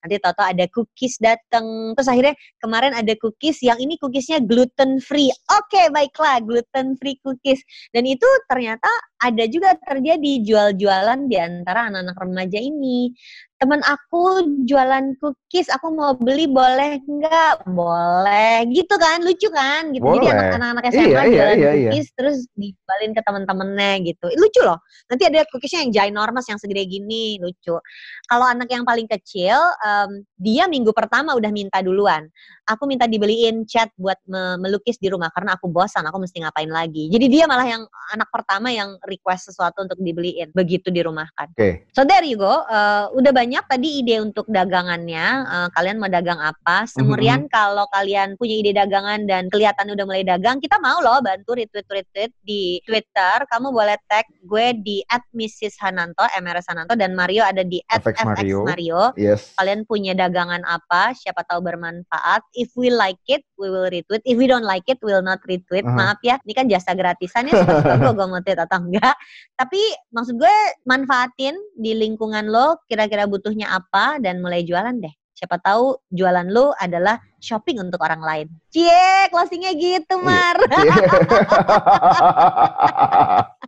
nanti 0.00 0.14
tahu 0.22 0.34
ada 0.40 0.64
cookies 0.70 1.18
dateng. 1.20 1.92
Terus 1.98 2.08
akhirnya 2.08 2.34
kemarin 2.62 2.92
ada 2.96 3.12
cookies 3.18 3.60
yang 3.60 3.78
ini 3.82 3.98
cookiesnya 4.00 4.40
gluten 4.42 5.02
free. 5.02 5.30
Oke, 5.52 5.90
baiklah 5.90 6.40
gluten 6.40 6.96
free 6.96 7.18
cookies. 7.20 7.60
Dan 7.90 8.06
itu 8.08 8.26
ternyata 8.48 8.88
ada 9.20 9.44
juga 9.48 9.74
terjadi 9.82 10.32
jual-jualan 10.44 11.26
di 11.28 11.36
antara 11.40 11.88
anak-anak 11.88 12.16
remaja 12.16 12.60
ini 12.60 13.12
teman 13.64 13.80
aku 13.88 14.44
jualan 14.68 15.16
cookies, 15.24 15.72
aku 15.72 15.88
mau 15.96 16.12
beli 16.12 16.44
boleh 16.44 17.00
nggak? 17.00 17.64
Boleh, 17.64 18.68
gitu 18.68 18.92
kan, 19.00 19.24
lucu 19.24 19.48
kan, 19.48 19.88
gitu. 19.96 20.04
Boleh. 20.04 20.28
Jadi 20.28 20.52
anak-anak 20.60 20.84
SMA 20.92 21.00
iya, 21.00 21.08
iya, 21.08 21.16
jualan 21.24 21.32
iya, 21.32 21.48
iya, 21.56 21.72
cookies, 21.88 22.08
terus 22.12 22.36
dibalin 22.52 23.16
ke 23.16 23.24
teman-temannya 23.24 23.92
gitu. 24.04 24.28
Lucu 24.36 24.60
loh. 24.60 24.84
Nanti 25.08 25.24
ada 25.24 25.48
cookiesnya 25.48 25.88
yang 25.88 25.92
ginormous 25.96 26.44
yang 26.52 26.60
segede 26.60 26.84
gini, 26.84 27.40
lucu. 27.40 27.80
Kalau 28.28 28.44
anak 28.44 28.68
yang 28.68 28.84
paling 28.84 29.08
kecil, 29.08 29.56
um, 29.80 30.20
dia 30.36 30.68
minggu 30.68 30.92
pertama 30.92 31.32
udah 31.32 31.48
minta 31.48 31.80
duluan. 31.80 32.28
Aku 32.64 32.88
minta 32.88 33.04
dibeliin 33.04 33.68
cat 33.68 33.92
buat 34.00 34.16
me 34.24 34.56
melukis 34.56 34.96
di 34.96 35.12
rumah 35.12 35.28
karena 35.32 35.56
aku 35.60 35.68
bosan, 35.68 36.04
aku 36.08 36.16
mesti 36.22 36.40
ngapain 36.40 36.70
lagi. 36.72 37.12
Jadi 37.12 37.26
dia 37.28 37.44
malah 37.44 37.68
yang 37.68 37.84
anak 38.16 38.28
pertama 38.32 38.72
yang 38.72 38.96
request 39.04 39.52
sesuatu 39.52 39.84
untuk 39.84 40.00
dibeliin 40.00 40.48
begitu 40.56 40.88
di 40.88 41.04
rumah 41.04 41.28
kan. 41.36 41.52
Oke. 41.52 41.60
Okay. 41.60 41.72
So 41.92 42.08
there 42.08 42.24
you 42.24 42.40
go. 42.40 42.64
Uh, 42.64 43.12
udah 43.12 43.32
banyak 43.36 43.64
tadi 43.68 44.00
ide 44.00 44.24
untuk 44.24 44.48
dagangannya. 44.48 45.26
Uh, 45.44 45.68
kalian 45.76 46.00
mau 46.00 46.08
dagang 46.08 46.40
apa? 46.40 46.88
Semurian 46.88 47.44
mm-hmm. 47.44 47.52
kalau 47.52 47.84
kalian 47.92 48.40
punya 48.40 48.56
ide 48.56 48.72
dagangan 48.72 49.28
dan 49.28 49.52
kelihatan 49.52 49.92
udah 49.92 50.04
mulai 50.08 50.24
dagang, 50.24 50.58
kita 50.58 50.80
mau 50.80 51.04
loh 51.04 51.20
bantu 51.20 51.56
retweet 51.56 51.84
retweet 51.88 52.32
di 52.40 52.80
Twitter. 52.88 53.44
Kamu 53.48 53.68
boleh 53.72 54.00
tag 54.08 54.24
gue 54.40 54.66
di 54.80 55.04
@mrs_hananto, 55.36 56.24
MRS 56.40 56.72
Hananto 56.72 56.96
dan 56.96 57.12
Mario 57.12 57.44
ada 57.44 57.60
di 57.60 57.80
@fxmario. 57.88 58.64
Mario. 58.64 59.12
Yes. 59.20 59.52
Kalian 59.60 59.84
punya 59.84 60.16
dagangan 60.16 60.64
apa? 60.64 61.12
Siapa 61.12 61.44
tahu 61.44 61.60
bermanfaat. 61.60 62.53
If 62.58 62.74
we 62.74 62.90
like 62.90 63.22
it, 63.30 63.46
we 63.54 63.70
will 63.70 63.86
retweet. 63.86 64.26
If 64.26 64.36
we 64.36 64.50
don't 64.50 64.66
like 64.66 64.84
it, 64.90 64.98
we 65.00 65.14
will 65.14 65.24
not 65.24 65.40
retweet. 65.46 65.86
Uh-huh. 65.86 65.94
Maaf 65.94 66.18
ya, 66.26 66.42
ini 66.42 66.52
kan 66.52 66.66
jasa 66.66 66.92
gratisan 66.92 67.50
ya. 67.50 67.62
Gue 68.02 68.12
gue 68.12 68.26
mau 68.26 68.42
tweet 68.42 68.58
atau 68.58 68.82
enggak. 68.82 69.14
Tapi 69.54 69.80
maksud 70.10 70.34
gue 70.36 70.54
manfaatin 70.84 71.54
di 71.78 71.94
lingkungan 71.94 72.50
lo 72.50 72.82
kira-kira 72.90 73.30
butuh 73.30 73.44
butuhnya 73.44 73.76
apa 73.76 74.16
dan 74.24 74.40
mulai 74.40 74.64
jualan 74.64 74.96
deh. 74.98 75.12
Siapa 75.36 75.60
tahu 75.60 76.00
jualan 76.08 76.48
lu 76.48 76.72
adalah 76.80 77.20
shopping 77.44 77.76
untuk 77.76 78.00
orang 78.00 78.24
lain. 78.24 78.48
Cie, 78.72 79.28
closingnya 79.28 79.76
gitu, 79.76 80.16
iya. 80.16 80.24
Mar. 80.24 80.56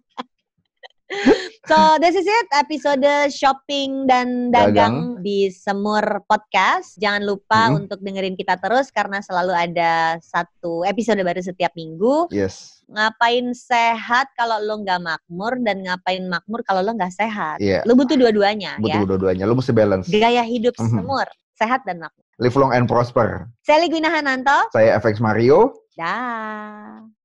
so, 1.71 1.79
this 2.03 2.15
is 2.19 2.27
it. 2.27 2.47
Episode 2.55 3.31
shopping 3.31 4.11
dan 4.11 4.51
dagang, 4.51 4.75
dagang. 4.75 4.97
di 5.23 5.51
Semur 5.55 6.03
Podcast. 6.27 6.99
Jangan 6.99 7.23
lupa 7.23 7.71
hmm. 7.71 7.87
untuk 7.87 7.99
dengerin 8.03 8.35
kita 8.35 8.59
terus 8.59 8.91
karena 8.91 9.23
selalu 9.23 9.55
ada 9.55 10.19
satu 10.19 10.83
episode 10.83 11.23
baru 11.23 11.43
setiap 11.43 11.71
minggu. 11.79 12.31
Yes 12.35 12.77
ngapain 12.87 13.51
sehat 13.51 14.31
kalau 14.39 14.63
lo 14.63 14.79
nggak 14.79 15.03
makmur 15.03 15.59
dan 15.67 15.83
ngapain 15.83 16.23
makmur 16.31 16.63
kalau 16.63 16.87
lo 16.87 16.95
nggak 16.95 17.11
sehat. 17.11 17.59
Yeah. 17.59 17.83
Lo 17.83 17.99
butuh 17.99 18.15
dua-duanya 18.15 18.79
butuh 18.79 19.03
ya. 19.03 19.09
dua-duanya. 19.11 19.45
Lo 19.47 19.59
mesti 19.59 19.75
balance. 19.75 20.07
Gaya 20.07 20.47
hidup 20.47 20.75
mm 20.79 20.87
-hmm. 20.87 20.95
semur, 21.03 21.27
sehat 21.59 21.83
dan 21.83 21.99
makmur. 21.99 22.25
Live 22.39 22.57
long 22.57 22.73
and 22.77 22.87
prosper. 22.87 23.49
Saya 23.65 23.83
Ligwina 23.83 24.13
Hananto. 24.13 24.71
Saya 24.71 25.01
FX 25.01 25.19
Mario. 25.19 25.75
Dah. 25.97 27.16